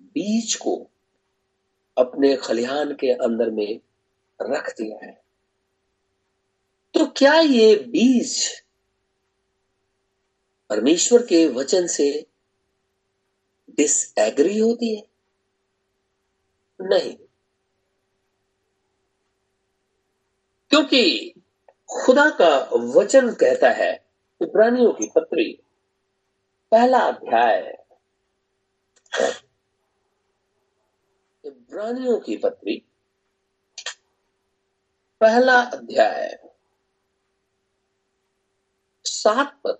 बीज 0.00 0.54
को 0.54 0.90
अपने 1.98 2.36
खलिहान 2.36 2.94
के 2.94 3.12
अंदर 3.12 3.50
में 3.50 3.80
रख 4.42 4.70
दिया 4.70 5.06
है। 5.06 5.22
तो 6.94 7.06
क्या 7.06 7.34
ये 7.34 7.76
बीज 7.76 8.62
परमेश्वर 10.70 11.22
के 11.22 11.46
वचन 11.46 11.86
से 11.86 12.26
डिसएग्री 13.70 14.58
होती 14.58 14.96
है? 14.96 15.02
नहीं। 16.80 17.16
क्योंकि 20.70 21.34
खुदा 21.92 22.30
का 22.30 22.70
वचन 22.72 23.34
कहता 23.34 23.70
है, 23.70 24.06
इब्रानियों 24.42 24.92
की 24.92 25.10
पत्री, 25.14 25.62
पहला 26.70 26.98
अध्याय। 26.98 27.84
इब्रानियों 31.44 32.20
की 32.20 32.36
पत्री, 32.36 32.82
पहला 35.20 35.60
अध्याय। 35.60 36.50
सात 39.04 39.60
पद। 39.64 39.78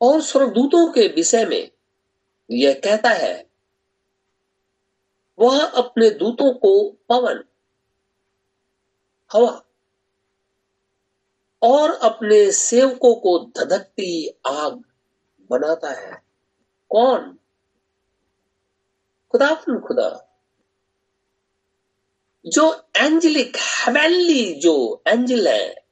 और 0.00 0.20
स्वर्गदूतों 0.20 0.92
के 0.92 1.08
विषय 1.08 1.44
में 1.44 1.70
यह 2.50 2.80
कहता 2.84 3.08
है, 3.08 3.50
वह 5.38 5.66
अपने 5.66 6.10
दूतों 6.10 6.54
को 6.54 6.90
पवन 7.08 7.44
हवा। 9.32 9.62
और 11.62 11.90
अपने 11.90 12.52
सेवकों 12.52 13.14
को 13.14 13.38
धधकती 13.38 14.28
आग 14.46 14.72
बनाता 15.50 15.90
है। 15.90 16.22
कौन? 16.90 17.38
खुदा 19.30 19.54
खुदा। 19.54 20.28
जो 22.46 22.74
एंजलिक 22.96 23.56
हेवेनली 23.56 24.54
जो 24.54 25.02
एंजल 25.06 25.48
है, 25.48 25.86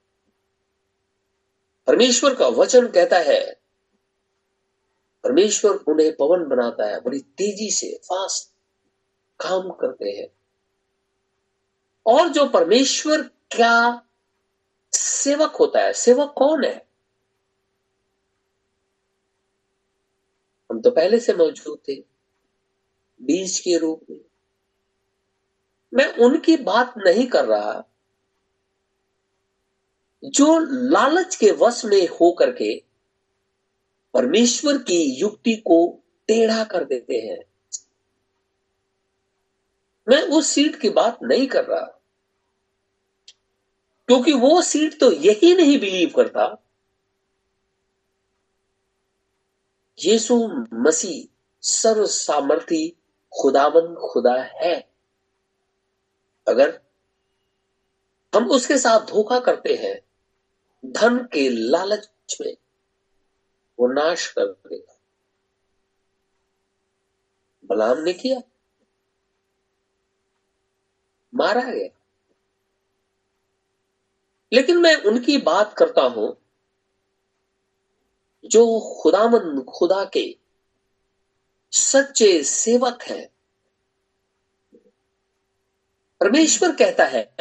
परमेश्वर 1.87 2.35
का 2.35 2.49
वचन 2.49 2.87
कहता 2.87 3.19
है, 3.19 3.61
परमेश्वर 5.25 5.71
उन्हें 5.71 6.17
पवन 6.17 6.49
बनाता 6.49 6.87
है, 6.87 7.01
बड़ी 7.01 7.21
तेज़ी 7.21 7.71
से, 7.71 7.97
फास्ट 7.97 8.49
काम 9.41 9.71
करते 9.71 10.11
हैं। 10.11 10.40
और 12.07 12.29
जो 12.29 12.49
परमेश्वर 12.49 13.23
क्या 13.23 14.07
सेवक 14.93 15.57
होता 15.57 15.81
है, 15.81 15.93
सेवक 15.93 16.35
कौन 16.39 16.65
है? 16.65 16.87
हम 20.71 20.81
तो 20.81 20.91
पहले 20.91 21.21
से 21.21 21.35
मौजूद 21.35 21.79
थे, 21.89 21.95
बीज 23.23 23.59
के 23.59 23.79
रूप 23.79 24.07
में। 24.11 24.21
मैं 25.95 26.15
उनकी 26.17 26.57
बात 26.57 26.95
नहीं 26.99 27.27
कर 27.27 27.45
रहा। 27.45 27.85
जो 30.25 30.59
लालच 30.73 31.37
के 31.37 31.51
वश 31.51 31.85
में 31.85 32.09
होकर 32.09 32.53
के 32.53 32.83
परमेश्वर 34.15 34.79
की 34.79 35.15
युक्ति 35.21 35.55
को 35.55 36.01
टेढ़ा 36.29 36.65
कर 36.65 36.85
देते 36.85 37.15
हैं। 37.15 37.50
मैं 40.11 40.23
उस 40.23 40.47
सीट 40.47 40.81
की 40.81 40.91
बात 40.91 41.19
नहीं 41.23 41.47
कर 41.47 41.65
रहा। 41.65 41.85
क्योंकि 44.07 44.33
वो 44.33 44.63
सीट 44.63 45.01
तो 45.01 45.13
यही 45.13 45.55
नहीं 45.55 45.81
बिलीव 45.81 46.13
करता। 46.17 46.63
यीशु 50.05 50.67
मसीह 50.73 51.37
सर्व 51.63 52.07
सामर्थी 52.07 52.91
खुदाबंद 53.41 53.99
खुदा 53.99 54.43
है। 54.43 54.91
अगर 56.49 56.83
हम 58.35 58.51
उसके 58.51 58.79
साथ 58.79 59.01
धोखा 59.01 59.41
करते 59.41 59.75
हैं, 59.75 60.01
धन 60.91 61.19
के 61.19 61.49
लालच 61.49 62.11
में 62.41 62.57
वो 63.79 63.87
नाश 63.87 64.33
कर 64.33 64.47
देगा। 64.47 64.99
बलाम 67.65 67.99
ने 67.99 68.13
किया। 68.13 68.50
मारा 71.35 71.61
गया। 71.61 71.89
लेकिन 74.53 74.79
मैं 74.79 74.97
उनकी 74.97 75.39
बात 75.39 75.75
करता 75.75 76.03
हूँ, 76.03 76.37
जो 78.45 78.81
खुदामंद 79.03 79.65
खुदा 79.65 80.05
के 80.05 80.37
सच्चे 81.73 82.43
सेवक 82.43 83.03
हैं। 83.03 83.29
परमेश्वर 86.21 86.77
कहता 86.77 87.05
है, 87.05 87.35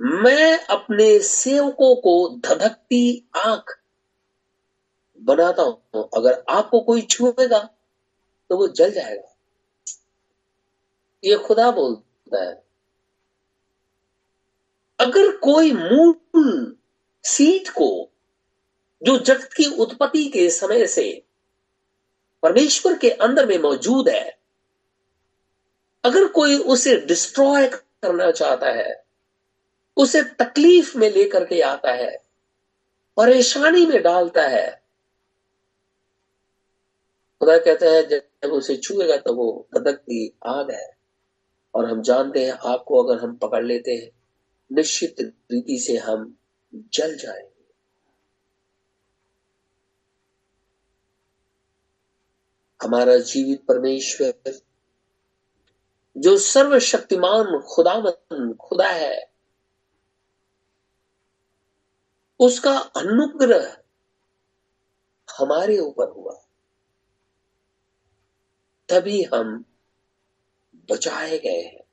मैं 0.00 0.58
अपने 0.58 1.20
सेवकों 1.20 1.94
को 1.96 2.40
धधकती 2.44 3.30
आँख 3.36 3.80
बनाता 5.20 5.62
हूँ। 5.62 6.08
अगर 6.16 6.44
आपको 6.48 6.80
कोई 6.80 7.02
छुएगा 7.02 7.58
तो 8.50 8.56
वो 8.56 8.68
जल 8.68 8.90
जाएगा। 8.90 9.36
ये 11.24 11.36
खुदा 11.36 11.70
बोलता 12.28 12.44
है। 12.44 12.62
अगर 15.00 15.36
कोई 15.36 15.72
मूल 15.72 16.76
सीट 17.24 17.68
को, 17.68 18.10
जो 19.02 19.18
जगत 19.18 19.52
की 19.56 19.64
उत्पत्ति 19.64 20.24
के 20.24 20.50
समय 20.50 20.86
से 20.86 21.22
परमेश्वर 22.42 22.98
के 22.98 23.10
अंदर 23.10 23.46
में 23.46 23.58
मौजूद 23.58 24.08
है, 24.08 24.38
अगर 26.04 26.26
कोई 26.26 26.58
उसे 26.58 26.96
डिस्ट्रॉय 26.96 27.66
करना 27.66 28.30
चाहता 28.30 28.66
है, 28.66 29.04
उसे 29.96 30.22
तकलीफ़ 30.22 30.98
में 30.98 31.10
लेकर 31.10 31.44
के 31.44 31.60
आता 31.60 31.92
है, 31.92 32.22
परेशानी 33.16 33.86
में 33.86 34.02
डालता 34.02 34.42
है, 34.42 34.82
खुदा 37.40 37.58
कहता 37.58 37.86
है, 37.86 38.08
जब 38.08 38.52
उसे 38.52 38.76
छुएगा 38.76 39.16
तो 39.16 39.34
वो 39.34 39.68
गदक 39.74 39.94
की 39.94 40.38
आग 40.46 40.70
है। 40.70 40.95
और 41.76 41.84
हम 41.84 42.02
जानते 42.02 42.44
हैं, 42.44 42.52
आपको 42.52 43.04
अगर 43.04 43.22
हम 43.22 43.36
पकड़ 43.36 43.64
लेते 43.64 43.90
हैं, 43.90 44.10
निश्चित 44.72 45.16
रीति 45.20 45.78
से 45.78 45.96
हम 45.96 46.38
जल 46.74 47.16
जाएँगे। 47.16 47.74
हमारा 52.82 53.18
जीवित 53.18 53.66
परमेश्वर, 53.66 54.60
जो 56.16 56.38
सर्वशक्तिमान 56.38 57.60
खुदावन, 57.60 58.54
खुदा 58.54 58.88
है, 58.88 59.30
उसका 62.40 62.78
अनुग्रह 62.78 63.82
हमारे 65.38 65.78
ऊपर 65.78 66.08
हुआ। 66.08 66.34
तभी 68.88 69.22
हम 69.22 69.64
बचाए 70.90 71.38
गए 71.38 71.62
हैं। 71.62 71.86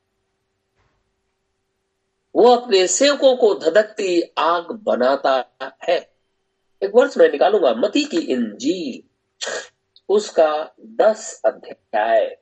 वो 2.34 2.48
अपने 2.56 2.88
सेवकों 2.88 3.36
को 3.36 3.54
धधकती 3.54 4.22
आग 4.38 4.70
बनाता 4.70 5.44
है। 5.88 6.14
एक 6.82 6.90
वर्ष 6.94 7.18
मैं 7.18 7.28
निकालूँगा 7.28 7.74
मती 7.74 8.04
की 8.04 8.18
इंजील। 8.18 9.02
उसका 10.08 10.74
दस 10.80 11.42
अध्याय। 11.44 12.36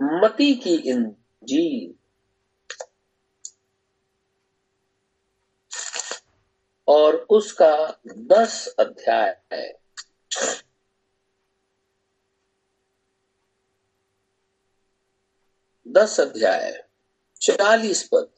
मती 0.00 0.54
की 0.54 0.74
इंजील। 0.74 1.94
और 6.88 7.26
उसका 7.30 7.98
दस 8.08 8.74
अध्याय। 8.78 9.40
है 9.52 9.78
दस 15.96 16.20
अध्याय, 16.20 16.84
चालीस 17.40 18.08
पद। 18.08 18.28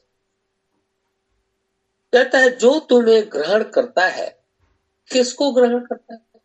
कहता 2.13 2.37
है, 2.37 2.57
जो 2.57 2.79
तुम्हें 2.79 3.31
ग्रहण 3.31 3.63
करता 3.63 4.07
है, 4.07 4.43
किसको 5.11 5.51
ग्रहण 5.51 5.85
करता 5.85 6.13
है? 6.13 6.41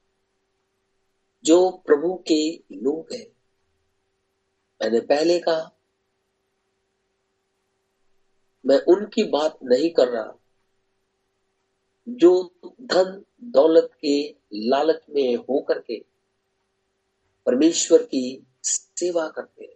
जो 1.44 1.70
प्रभु 1.70 2.24
के 2.28 2.56
लोग 2.72 3.08
हैं। 3.12 3.26
मैंने 4.82 5.00
पहले 5.00 5.38
कहा, 5.38 5.76
मैं 8.66 8.78
उनकी 8.78 9.24
बात 9.24 9.58
नहीं 9.62 9.90
कर 9.90 10.08
रहा, 10.08 10.32
जो 12.08 12.54
धन 12.82 13.24
दौलत 13.42 13.90
के 14.04 14.36
लालच 14.54 15.02
में 15.10 15.36
होकर 15.36 15.78
के 15.78 16.00
परमेश्वर 17.46 18.02
की 18.02 18.46
सेवा 18.64 19.28
करते 19.28 19.64
हैं। 19.64 19.73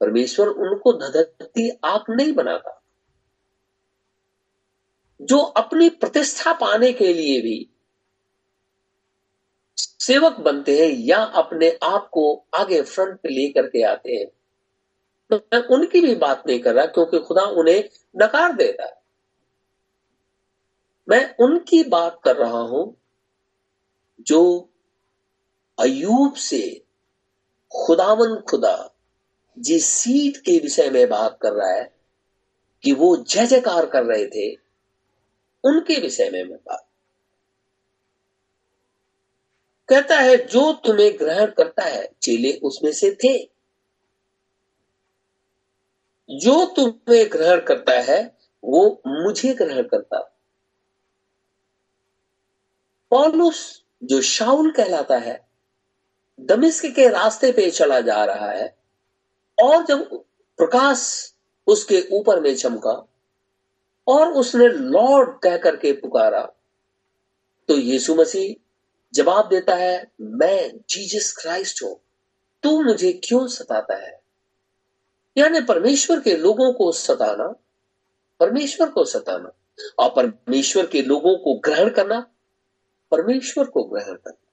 परमेश्वर 0.00 0.48
उनको 0.48 0.92
धधकती 0.92 1.70
आग 1.84 2.04
नहीं 2.10 2.32
बनाता। 2.32 2.76
जो 5.22 5.38
अपनी 5.38 5.88
प्रतिष्ठा 5.88 6.52
पाने 6.52 6.92
के 6.92 7.12
लिए 7.12 7.40
भी 7.40 7.70
सेवक 9.78 10.40
बनते 10.40 10.78
हैं 10.78 10.92
या 10.98 11.18
अपने 11.18 11.78
आप 11.82 12.08
को 12.12 12.46
आगे 12.54 12.82
फ्रंट 12.82 13.20
पे 13.20 13.28
लेकर 13.28 13.66
के 13.66 13.82
आते 13.82 14.12
हैं। 14.12 14.26
तो 15.30 15.36
मैं 15.36 15.62
उनकी 15.62 16.00
भी 16.00 16.14
बात 16.14 16.44
नहीं 16.46 16.60
कर 16.60 16.74
रहा 16.74 16.86
क्योंकि 16.86 17.18
खुदा 17.18 17.42
उन्हें 17.42 17.88
नकार 18.16 18.52
देता 18.52 18.84
है। 18.84 19.00
मैं 21.08 21.36
उनकी 21.36 21.82
बात 21.84 22.20
कर 22.24 22.36
रहा 22.36 22.60
हूँ 22.60 22.96
जो 24.20 24.70
अयूब 25.78 26.34
से 26.34 26.84
खुदावन 27.72 28.40
खुदा 28.40 28.96
जिस 29.58 29.86
सीट 29.86 30.36
के 30.36 30.58
विषय 30.58 30.90
में 30.90 31.08
बात 31.08 31.38
कर 31.42 31.52
रहा 31.52 31.70
है, 31.70 31.94
कि 32.82 32.92
वो 32.92 33.16
जय 33.16 33.46
जयकार 33.46 33.86
कर 33.86 34.02
रहे 34.02 34.26
थे, 34.26 34.54
उनके 35.64 36.00
विषय 36.00 36.30
में 36.30 36.44
मैं 36.44 36.58
बात 36.58 36.86
कहता 39.88 40.18
है, 40.18 40.36
जो 40.36 40.72
तुम्हें 40.72 41.18
ग्रहण 41.18 41.46
करता 41.46 41.82
है, 41.82 42.08
चेले 42.22 42.52
उसमें 42.52 42.92
से 42.92 43.10
थे। 43.10 43.50
जो 46.30 46.66
तुम्हें 46.66 47.32
ग्रहण 47.32 47.60
करता 47.60 47.92
है, 47.92 48.38
वो 48.64 49.02
मुझे 49.06 49.54
ग्रहण 49.54 49.82
करता। 49.82 50.36
पॉलुस, 53.10 53.84
जो 54.04 54.20
शाउल 54.20 54.70
कहलाता 54.70 55.18
है, 55.18 55.48
दमिश्क 56.40 56.86
के 56.86 57.08
रास्ते 57.08 57.52
पे 57.52 57.70
चला 57.70 58.00
जा 58.00 58.24
रहा 58.24 58.50
है 58.50 58.79
और 59.62 59.84
जब 59.84 60.24
प्रकाश 60.58 61.32
उसके 61.66 62.08
ऊपर 62.12 62.40
में 62.40 62.56
चमका 62.56 63.08
और 64.06 64.32
उसने 64.32 64.68
लॉर्ड 64.68 65.40
कह 65.42 65.56
करके 65.56 65.92
पुकारा 65.92 66.52
तो 67.68 67.76
यीशु 67.76 68.14
मसीह 68.14 68.54
जवाब 69.14 69.48
देता 69.48 69.74
है, 69.74 70.10
मैं 70.20 70.80
जीसस 70.90 71.32
क्राइस्ट 71.32 71.82
हूँ, 71.82 72.00
तू 72.62 72.82
मुझे 72.82 73.12
क्यों 73.12 73.46
सताता 73.48 73.94
है? 73.94 74.20
यानी 75.38 75.60
परमेश्वर 75.60 76.20
के 76.20 76.36
लोगों 76.36 76.72
को 76.72 76.92
सताना, 76.92 77.54
परमेश्वर 78.40 78.88
को 78.88 79.04
सताना, 79.04 79.52
और 79.98 80.10
परमेश्वर 80.10 80.86
के 80.86 81.02
लोगों 81.02 81.36
को 81.36 81.54
ग्रहण 81.54 81.90
करना, 81.90 82.20
परमेश्वर 83.10 83.64
को 83.64 83.84
ग्रहण 83.84 84.14
करना। 84.14 84.46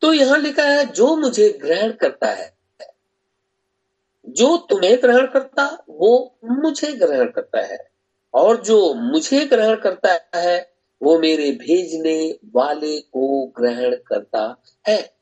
तो 0.00 0.12
यहाँ 0.12 0.38
लिखा 0.38 0.62
है, 0.62 0.84
जो 0.86 1.16
मुझे 1.16 1.58
ग्रहण 1.62 1.92
करता 1.92 2.26
है 2.26 2.57
जो 4.28 4.56
तुम्हें 4.56 4.98
ग्रहण 5.02 5.26
करता, 5.26 5.84
वो 5.88 6.38
मुझे 6.44 6.92
ग्रहण 6.92 7.30
करता 7.30 7.60
है। 7.60 7.90
और 8.34 8.62
जो 8.62 8.94
मुझे 8.94 9.46
ग्रहण 9.46 9.76
करता 9.76 10.38
है, 10.38 10.72
वो 11.02 11.18
मेरे 11.18 11.52
भेजने 11.52 12.38
वाले 12.54 13.00
को 13.00 13.46
ग्रहण 13.46 13.96
करता 13.96 14.62
है। 14.88 15.16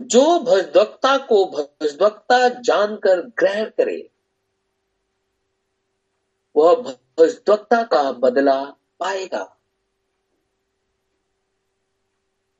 जो 0.00 0.40
भजदक्ता 0.40 1.18
को 1.18 1.46
भजदक्ता 1.46 2.48
जानकर 2.48 3.20
ग्रहण 3.20 3.64
करे, 3.64 4.10
वह 6.56 6.74
भजदक्ता 7.20 7.82
का 7.82 8.12
बदला 8.12 8.64
पाएगा। 9.00 9.56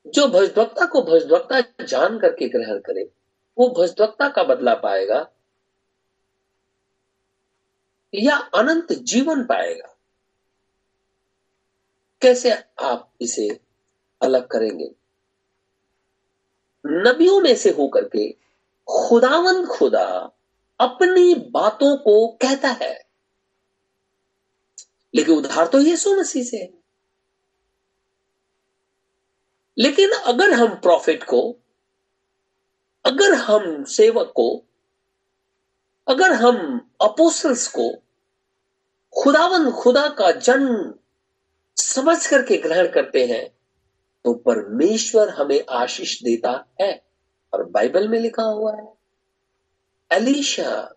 जो 0.07 0.27
भजदक्ता 0.27 0.85
को 0.85 1.01
भजदक्ता 1.01 1.85
जान 1.85 2.19
करके 2.19 2.49
ग्रहण 2.49 2.79
करे, 2.79 3.11
वो 3.57 3.69
भजदक्ता 3.69 4.29
का 4.29 4.43
बदला 4.43 4.73
पाएगा। 4.73 5.31
या 8.13 8.37
अनंत 8.37 8.93
जीवन 8.93 9.43
पाएगा। 9.43 9.95
कैसे 12.21 12.51
आप 12.81 13.13
इसे 13.21 13.59
अलग 14.21 14.47
करेंगे? 14.47 14.91
नबियों 16.85 17.41
में 17.41 17.55
से 17.55 17.69
होकर 17.69 18.07
के 18.07 18.31
खुदावंद 18.89 19.67
खुदा 19.67 20.31
अपनी 20.79 21.35
बातों 21.35 21.97
को 21.97 22.27
कहता 22.27 22.67
है। 22.67 23.03
लेकिन 25.15 25.37
उधार 25.37 25.67
तो 25.67 25.79
यीशु 25.79 26.19
मसीह 26.19 26.43
से 26.43 26.57
है। 26.57 26.73
लेकिन 29.77 30.11
अगर 30.11 30.53
हम 30.53 30.75
प्रॉफिट 30.75 31.23
को, 31.23 31.57
अगर 33.05 33.33
हम 33.33 33.83
सेवक 33.83 34.33
को 34.35 34.65
अगर 36.09 36.33
हम 36.33 36.89
अपोसल्स 37.01 37.67
को 37.67 37.89
खुदावन 39.23 39.71
खुदा 39.71 40.07
का 40.07 40.31
जन्म 40.31 40.93
समझ 41.77 42.27
करके 42.27 42.57
ग्रहण 42.57 42.87
करते 42.87 43.25
हैं 43.25 43.49
तो 44.23 44.33
परमेश्वर 44.33 45.29
हमें 45.29 45.65
आशीष 45.69 46.21
देता 46.21 46.65
है। 46.81 47.09
और 47.53 47.63
बाइबल 47.63 48.07
में 48.07 48.19
लिखा 48.19 48.43
हुआ 48.43 48.75
है, 48.75 48.93
एलिशा, 50.11 50.95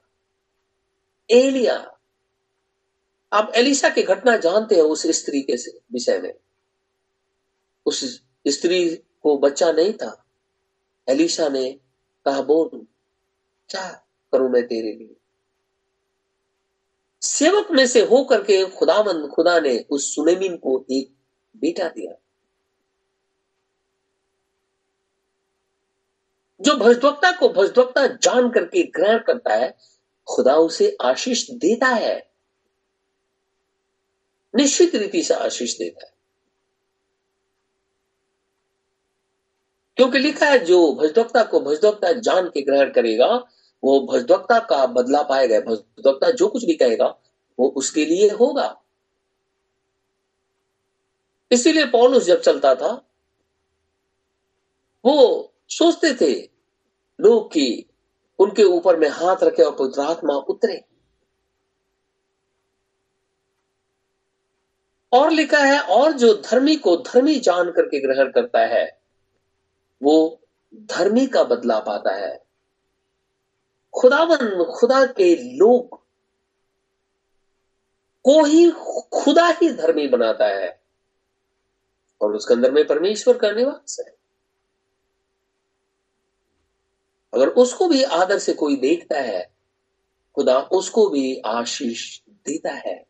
एलिया। 1.30 1.98
आप 3.32 3.52
एलिशा 3.54 3.88
की 3.88 4.02
घटना 4.02 4.36
जानते 4.36 4.74
हैं 4.74 4.82
उस 4.82 5.06
स्त्री 5.06 5.42
के 5.42 5.52
विषय 5.92 6.18
में। 6.18 6.34
उस 7.86 8.22
स्त्री 8.48 8.96
को 8.96 9.38
बच्चा 9.38 9.72
नहीं 9.72 9.92
था। 9.92 10.24
एलिशा 11.08 11.48
ने 11.48 11.72
कहा, 12.24 12.42
बोल 12.42 12.86
क्या 13.68 14.01
करूँ 14.32 14.50
मैं 14.50 14.66
तेरे 14.66 14.92
लिए? 14.92 15.16
सेवक 17.22 17.70
में 17.70 17.86
से 17.86 18.00
हो 18.00 18.24
करके 18.24 18.66
खुदामंद, 18.66 19.30
खुदा 19.30 19.60
ने 19.60 19.86
उस 19.90 20.14
सुनेमिन 20.14 20.56
को 20.56 20.84
एक 20.90 21.14
बेटा 21.56 21.88
दिया। 21.88 22.14
जो 26.60 26.74
भजद्वक्ता 26.74 27.36
को 27.36 27.48
भजद्वक्ता 27.48 28.06
जान 28.06 28.50
करके 28.50 28.82
ग्रहण 28.82 29.18
करता 29.18 29.54
है, 29.54 29.78
खुदा 30.28 30.56
उसे 30.56 30.96
आशीष 31.02 31.50
देता 31.50 31.86
है। 31.86 32.30
निश्चित 34.56 34.94
रीति 34.94 35.22
से 35.22 35.34
आशीष 35.34 35.78
देता 35.78 36.06
है। 36.06 36.12
क्योंकि 39.96 40.18
लिखा 40.18 40.46
है, 40.46 40.58
जो 40.58 40.94
भजद्वक्ता 40.94 41.42
को 41.42 41.60
भजद्वक्ता 41.60 42.12
जान 42.12 42.48
के 42.48 42.62
ग्रहण 42.62 42.92
करेगा 42.92 43.44
वो 43.84 44.00
भजद्वक्ता 44.00 44.58
का 44.58 44.86
बदला 44.86 45.22
पाएगा 45.22 45.60
भजद्वक्ता 45.60 46.30
जो 46.30 46.48
कुछ 46.48 46.64
भी 46.64 46.74
कहेगा, 46.74 47.14
वो 47.58 47.68
उसके 47.68 48.06
लिए 48.06 48.30
होगा। 48.30 48.82
इसीलिए 51.52 51.86
पौलुस 51.86 52.24
जब 52.24 52.40
चलता 52.40 52.74
था, 52.74 53.08
वो 55.04 55.52
सोचते 55.68 56.14
थे 56.14 56.50
लोग 57.20 57.52
कि 57.52 57.86
उनके 58.38 58.64
ऊपर 58.64 58.96
में 58.96 59.08
हाथ 59.08 59.36
रखे 59.42 59.62
और 59.62 59.76
पवित्र 59.76 60.00
आत्मा 60.00 60.34
उतरे। 60.34 60.84
और 65.12 65.30
लिखा 65.30 65.58
है, 65.58 65.80
और 65.80 66.12
जो 66.12 66.34
धर्मी 66.34 66.76
को 66.76 66.96
धर्मी 66.96 67.40
जान 67.40 67.70
करके 67.70 68.00
ग्रहण 68.00 68.30
करता 68.30 68.60
है, 68.60 69.00
वो 70.02 70.40
धर्मी 70.74 71.26
का 71.26 71.44
बदला 71.44 71.78
पाता 71.78 72.14
है। 72.14 72.41
खुदावन, 73.94 74.64
खुदा 74.64 75.06
के 75.06 75.56
लोग 75.56 76.02
को 78.24 78.44
ही 78.44 78.70
खुदा 79.12 79.48
ही 79.48 79.72
धर्मी 79.72 80.08
बनाता 80.08 80.46
है। 80.46 80.82
और 82.20 82.36
उसके 82.36 82.54
अंदर 82.54 82.70
में 82.70 82.86
परमेश्वर 82.86 83.38
का 83.38 83.50
निवास 83.50 83.96
है। 84.00 84.14
अगर 87.34 87.48
उसको 87.48 87.88
भी 87.88 88.02
आदर 88.02 88.38
से 88.38 88.52
कोई 88.52 88.76
देखता 88.76 89.20
है, 89.20 89.52
खुदा 90.34 90.60
उसको 90.60 91.08
भी 91.08 91.40
आशीष 91.46 92.20
देता 92.30 92.70
है। 92.70 93.06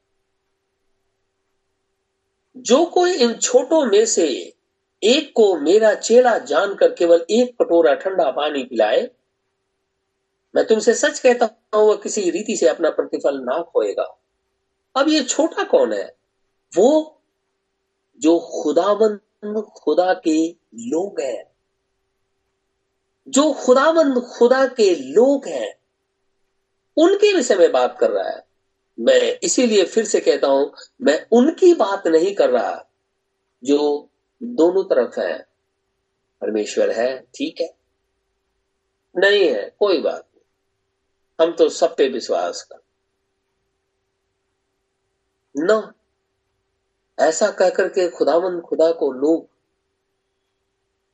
जो 2.57 2.85
कोई 2.85 3.13
इन 3.13 3.35
छोटों 3.35 3.87
में 3.87 4.07
से 4.07 4.55
एक 5.03 5.33
को 5.37 5.57
मेरा 5.57 5.95
चेला 5.95 6.39
जानकर 6.39 6.95
केवल 6.95 7.27
एक 7.31 7.63
कटोरा 7.63 7.95
ठंडा 7.95 8.31
पानी 8.31 8.65
पिलाए 8.65 9.11
मैं 10.57 10.67
तुमसे 10.67 10.95
सच 10.95 11.19
कहता 11.19 11.47
हूँ, 11.47 11.89
वह 11.89 11.97
किसी 11.97 12.31
रीति 12.31 12.57
से 12.57 12.69
अपना 12.69 12.91
प्रतिफल 12.91 13.39
ना 13.41 13.63
खोएगा। 13.63 14.19
अब 14.97 15.09
ये 15.09 15.25
छोटा 15.25 15.65
कौन 15.65 15.93
है? 15.93 16.17
वो 16.77 17.21
जो 18.19 18.39
खुदाबंद 18.39 19.63
खुदा 19.63 20.15
के 20.15 20.57
लोग 20.75 21.21
हैं। 21.21 21.45
जो 23.29 23.53
खुदाबंद 23.53 24.19
खुदा 24.19 24.67
के 24.67 24.95
लोग 24.95 25.47
हैं, 25.47 25.75
उनके 26.97 27.33
विषय 27.33 27.55
में 27.55 27.73
बात 27.73 27.99
कर 28.01 28.11
रहा 28.11 28.29
है। 28.29 28.47
मैं 29.01 29.39
इसीलिए 29.43 29.85
फिर 29.85 30.05
से 30.05 30.21
कहता 30.21 30.47
हूँ, 30.47 30.75
मैं 31.03 31.27
उनकी 31.33 31.75
बात 31.75 32.07
नहीं 32.07 32.35
कर 32.35 32.51
रहा, 32.51 32.85
जो 33.65 34.09
दोनों 34.43 34.85
तरफ़ 34.85 35.21
है। 35.21 35.47
परमेश्वर 36.41 36.91
है, 36.91 37.27
ठीक 37.35 37.61
है? 37.61 37.75
नहीं 39.17 39.49
है, 39.49 39.77
कोई 39.79 40.01
बात 40.01 40.29
हम 41.43 41.53
तो 41.53 41.69
सब 41.69 41.97
पे 41.97 42.09
विश्वास 42.09 42.63
कर। 42.63 42.83
न। 45.57 45.93
ऐसा 47.19 47.51
कहकर 47.51 47.89
के 47.89 48.11
खुदावंद 48.11 48.63
खुदा 48.63 48.93
को 48.93 49.13
लोग 49.13 49.49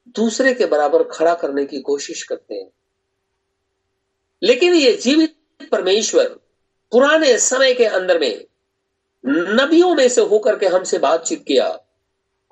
दूसरे 0.08 0.54
के 0.54 0.66
बराबर 0.66 1.02
खड़ा 1.02 1.34
करने 1.34 1.64
की 1.64 1.80
कोशिश 1.80 2.22
करते 2.22 2.54
हैं। 2.54 2.70
लेकिन 4.42 4.74
ये 4.74 4.92
जीवित 4.92 5.36
परमेश्वर 5.72 6.28
पुराने 6.92 7.38
समय 7.38 7.74
के 7.74 7.84
अंदर 7.84 8.18
में 8.18 8.44
नबियों 9.26 9.94
में 9.94 10.08
से 10.08 10.20
होकर 10.20 10.58
के 10.58 10.66
हमसे 10.66 10.98
बातचीत 10.98 11.44
किया। 11.48 11.78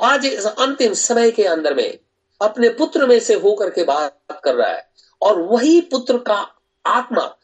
आज 0.03 0.27
इस 0.27 0.47
अंतिम 0.47 0.93
समय 0.93 1.31
के 1.31 1.45
अंदर 1.45 1.75
में 1.75 1.99
अपने 2.43 2.69
पुत्र 2.69 3.07
में 3.07 3.21
से 3.21 3.35
होकर 3.35 3.71
के 3.71 3.85
बात 3.85 4.41
कर 4.45 4.55
रहा 4.55 4.71
है। 4.71 4.91
और 5.23 5.43
वही 5.43 5.81
पुत्र 5.81 6.19
का 6.19 6.53
आत्मा 6.87 7.37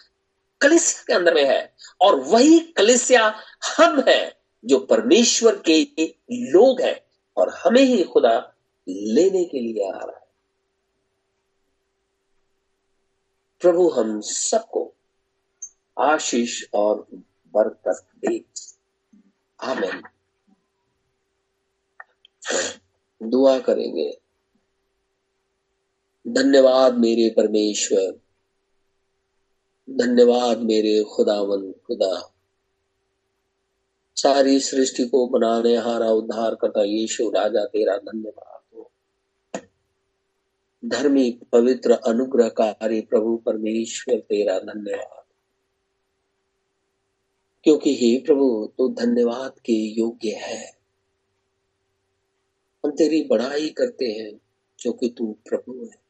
कलिसिया 0.62 1.02
के 1.02 1.12
अंदर 1.12 1.34
में 1.34 1.44
है। 1.44 1.76
और 2.00 2.20
वही 2.20 2.58
कलिसिया 2.58 3.40
हम 3.78 4.04
है, 4.08 4.40
जो 4.64 4.78
परमेश्वर 4.78 5.62
के 5.68 5.82
लोग 6.32 6.80
हैं 6.80 7.00
और 7.36 7.48
हमें 7.48 7.82
ही 7.82 8.04
खुदा 8.04 8.54
लेने 8.88 9.44
के 9.44 9.60
लिए 9.60 9.90
आ 9.90 9.98
रहा 9.98 10.18
है। 10.18 10.22
प्रभु, 13.60 13.88
हम 13.88 14.20
सबको 14.20 14.94
आशीष 15.98 16.64
और 16.74 17.06
बरकत 17.54 18.08
दे। 18.16 18.44
आमेन। 19.60 20.02
दुआ 23.22 23.58
करेंगे। 23.58 24.20
धन्यवाद 26.28 26.94
मेरे 26.94 27.34
परमेश्वर। 27.36 28.31
धन्यवाद 29.90 30.58
मेरे 30.58 31.04
खुदावन, 31.04 31.72
खुदा। 31.72 32.34
सारी 34.16 34.60
सृष्टि 34.60 35.04
को 35.04 35.26
बनाने, 35.26 35.76
हारा, 35.76 36.10
उद्धार 36.10 36.54
करता 36.54 36.82
यीशु 36.82 37.30
राजा, 37.30 37.64
तेरा 37.64 37.96
धन्यवाद। 37.96 38.76
हो 38.76 38.90
धर्मी, 40.84 41.40
पवित्र, 41.52 41.90
अनुग्रहकारी 41.90 43.00
प्रभु 43.00 43.36
परमेश्वर, 43.36 44.20
तेरा 44.20 44.58
धन्यवाद। 44.58 45.22
क्योंकि 47.64 47.94
हे 47.94 48.18
प्रभु 48.18 48.72
तो 48.78 48.88
धन्यवाद 48.88 49.58
के 49.58 49.72
योग्य 49.72 50.30
है। 50.30 50.78
हम 52.84 52.90
तेरी 52.90 53.24
बड़ाई 53.24 53.68
करते 53.68 54.04
हैं 54.04 54.40
क्योंकि 54.78 55.14
तू 55.18 55.36
प्रभु 55.48 55.84
है। 55.84 56.01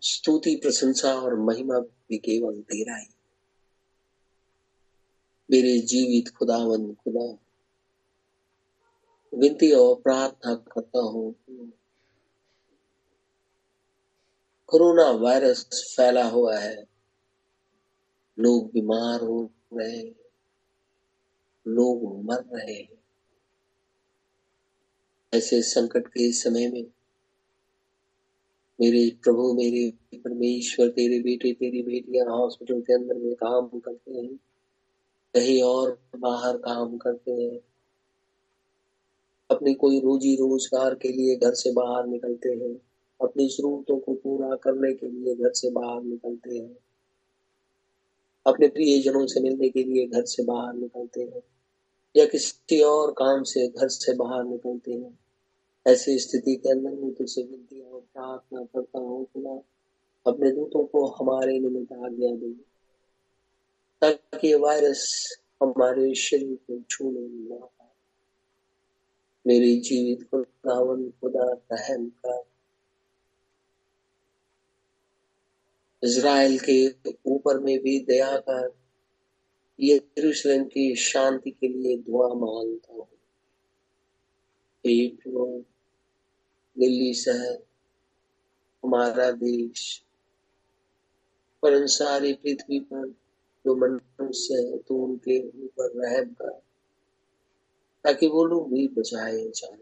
स्तुति, 0.00 0.56
प्रशंसा 0.56 1.14
और 1.14 1.34
महिमा 1.34 1.78
भी 1.78 2.18
केवल 2.18 2.60
तेरा 2.60 2.96
ही 2.96 3.06
मेरे 5.50 5.78
जीवित 5.78 6.28
खुदावन, 6.28 6.94
खुदा, 6.94 7.38
विनती 9.34 9.72
और 9.72 9.96
प्रार्थना 9.96 10.54
करता 10.54 10.98
हूँ, 10.98 11.34
कोरोना 14.66 15.10
वायरस 15.10 15.94
फैला 15.96 16.24
हुआ 16.24 16.58
है, 16.58 16.86
लोग 18.38 18.72
बीमार 18.72 19.20
हो 19.20 19.50
रहे 19.72 19.96
हैं, 19.96 20.14
लोग 21.68 22.24
मर 22.24 22.44
रहे 22.52 22.74
हैं। 22.74 22.88
ऐसे 25.34 25.62
संकट 25.62 26.06
के 26.06 26.32
समय 26.32 26.68
में 26.68 26.84
मेरे 28.80 29.12
प्रभु, 29.22 29.52
मेरे 29.52 29.92
परमेश्वर, 30.18 30.88
तेरे 30.88 31.18
बेटे, 31.18 31.52
तेरी 31.52 31.82
बेटियाँ 31.82 32.26
हॉस्पिटल 32.26 32.80
के 32.80 32.94
अंदर 32.94 33.14
में 33.14 33.34
काम 33.34 33.78
करते 33.78 34.14
हैं। 34.14 34.36
कहीं 35.34 35.62
और 35.62 35.98
बाहर 36.16 36.56
काम 36.56 36.96
करते 36.96 37.32
हैं। 37.32 37.60
अपनी 39.50 39.74
कोई 39.74 40.00
रोजी 40.00 40.34
रोज़गार 40.34 40.94
के 40.94 41.08
लिए 41.08 41.36
घर 41.36 41.54
से 41.54 41.72
बाहर 41.72 42.06
निकलते 42.06 42.48
हैं। 42.48 42.80
अपनी 43.22 43.48
जरूरतों 43.48 43.98
को 43.98 44.14
पूरा 44.14 44.56
करने 44.56 44.92
के 44.92 45.06
लिए 45.06 45.34
घर 45.34 45.52
से 45.52 45.70
बाहर 45.70 46.02
निकलते 46.02 46.58
हैं। 46.58 46.76
अपने 48.46 48.68
प्रियजनों 48.68 49.26
से 49.26 49.40
मिलने 49.40 49.68
के 49.68 49.84
लिए 49.84 50.06
घर 50.06 50.24
से 50.24 50.44
बाहर 50.44 50.74
निकलते 50.74 51.20
हैं। 51.20 51.42
या 52.16 52.26
किसी 52.26 52.80
और 52.80 53.12
काम 53.12 53.42
से 53.42 53.68
घर 53.68 53.88
से 53.88 54.14
बाहर 54.14 54.44
निकलते 54.44 54.92
हैं। 54.92 55.18
ऐसी 55.86 56.18
स्थिति 56.18 56.56
के 56.56 56.70
अंदर 56.70 56.90
मैं 56.90 57.14
तुझसे 57.14 57.42
विनती 57.42 57.80
और 57.80 58.00
प्रार्थना 58.00 58.64
करता 58.64 58.98
हूँ 58.98 59.24
खुदा 59.24 59.62
अपने 60.26 60.50
दूतों 60.50 60.84
को 60.84 61.06
हमारे 61.06 61.58
निमित्त 61.58 61.92
आज्ञा 61.92 62.36
दे। 62.36 62.52
ताकि 64.00 64.54
वायरस 64.54 65.36
हमारे 65.62 66.14
शरीर 66.14 66.56
को 66.56 66.82
छूने 66.90 67.20
न 67.20 67.48
पाए। 67.62 67.88
मेरी 69.46 69.80
जीवित 69.80 70.28
को 70.30 70.42
खुदावन, 70.42 71.10
खुदा 71.10 71.52
रहम 71.72 72.08
कर 72.08 72.44
इज़राइल 76.04 76.58
के 76.70 77.10
ऊपर 77.26 77.58
में 77.58 77.78
भी 77.78 78.00
दया 78.00 78.36
कर, 78.36 78.76
यरूशलेम 79.80 80.64
की 80.64 80.94
शांति 80.94 81.50
के 81.50 81.68
लिए 81.68 81.96
दुआ 81.96 82.28
माँगता 82.28 82.94
हूँ। 82.94 83.08
दिल्ली 86.76 87.12
शहर 87.14 87.56
हमारा 88.84 89.30
देश, 89.30 90.02
पर 91.62 91.86
सारी 91.86 92.32
पृथ्वी 92.32 92.80
पर 92.80 93.08
जो 93.66 93.74
मनुष्य 93.76 94.54
है 94.54 94.78
तो 94.78 94.94
उनके 94.96 95.38
ऊपर 95.64 95.92
रहम 95.96 96.32
कर 96.32 96.62
ताकि 98.04 98.26
वो 98.26 98.44
लोग 98.44 98.72
भी 98.72 98.86
बचाए 98.88 99.44
जाए। 99.50 99.78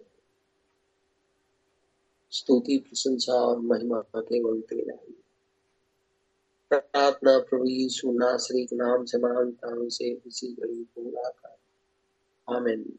स्तुति, 2.31 2.79
प्रशंसा 2.79 3.33
और 3.33 3.59
महिमा 3.61 4.01
केवल 4.17 4.61
तेरा 4.61 4.95
ही 5.03 5.15
प्रार्थना 6.71 7.39
प्रभु 7.39 7.65
यीशु 7.65 8.13
नासरी 8.13 8.65
के 8.67 8.77
नाम 8.77 9.05
से 9.05 9.19
माँगता 9.19 9.69
हूँ 9.69 9.89
से 9.89 10.09
इसी 10.27 10.53
घड़ी 10.53 10.83
पूरा 10.95 11.29
कर। 11.31 11.57
आमीन। 12.49 12.99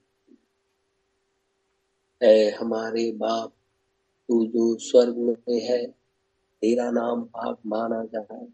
हमारे 2.59 3.11
बाप 3.11 3.53
तू 4.27 4.45
जो 4.45 4.77
स्वर्ग 4.77 5.17
में 5.17 5.61
है, 5.61 5.87
तेरा 6.61 6.91
नाम 6.91 7.23
पाक 7.23 7.57
माना 7.65 8.05
जाए, 8.05 8.45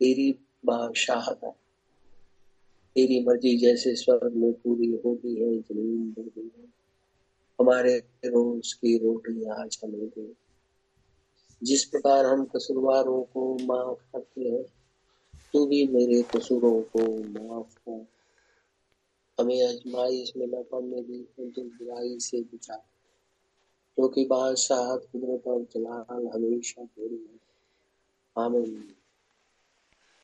तेरी 0.00 0.32
बादशाहत 0.64 1.40
तेरी 2.94 3.24
मर्ज़ी 3.24 3.58
जैसे 3.58 3.94
स्वर्ग 3.94 4.32
में 4.34 4.52
पूरी 4.52 5.00
होती 5.04 5.34
है, 5.40 5.60
ज़मीन 5.60 6.14
भी 6.18 6.52
है। 6.58 6.64
हमारे 7.60 7.98
रोज 8.24 8.72
की 8.72 8.98
रोटी 8.98 9.44
आज 9.44 9.78
हमें 9.84 10.06
दे 10.06 10.34
जिस 11.62 11.84
प्रकार 11.84 12.26
हम 12.26 12.44
कसूरवारों 12.44 13.22
को 13.22 13.54
माफ़ 13.54 13.98
करते 14.12 14.40
हैं, 14.40 14.62
तू 15.52 15.66
भी 15.66 15.86
मेरे 15.86 16.22
कसूरों 16.22 16.82
को 16.82 17.00
माफ़ 17.16 17.78
कर। 17.88 18.06
हमें 19.40 19.62
अजमाइश 19.62 20.32
में 20.36 20.46
न 20.46 20.62
पड़ने 20.62 21.02
दी 21.02 21.18
किंतु 21.18 21.62
बुराई 21.62 22.18
से 22.20 22.40
बचा। 22.40 22.86
क्योंकि 23.96 24.24
बादशाह 24.24 24.96
कुदरत 24.96 25.46
और 25.46 25.62
जलाल 25.62 26.26
हमेशा 26.26 26.84
तेरी 26.84 27.16
है। 27.16 29.03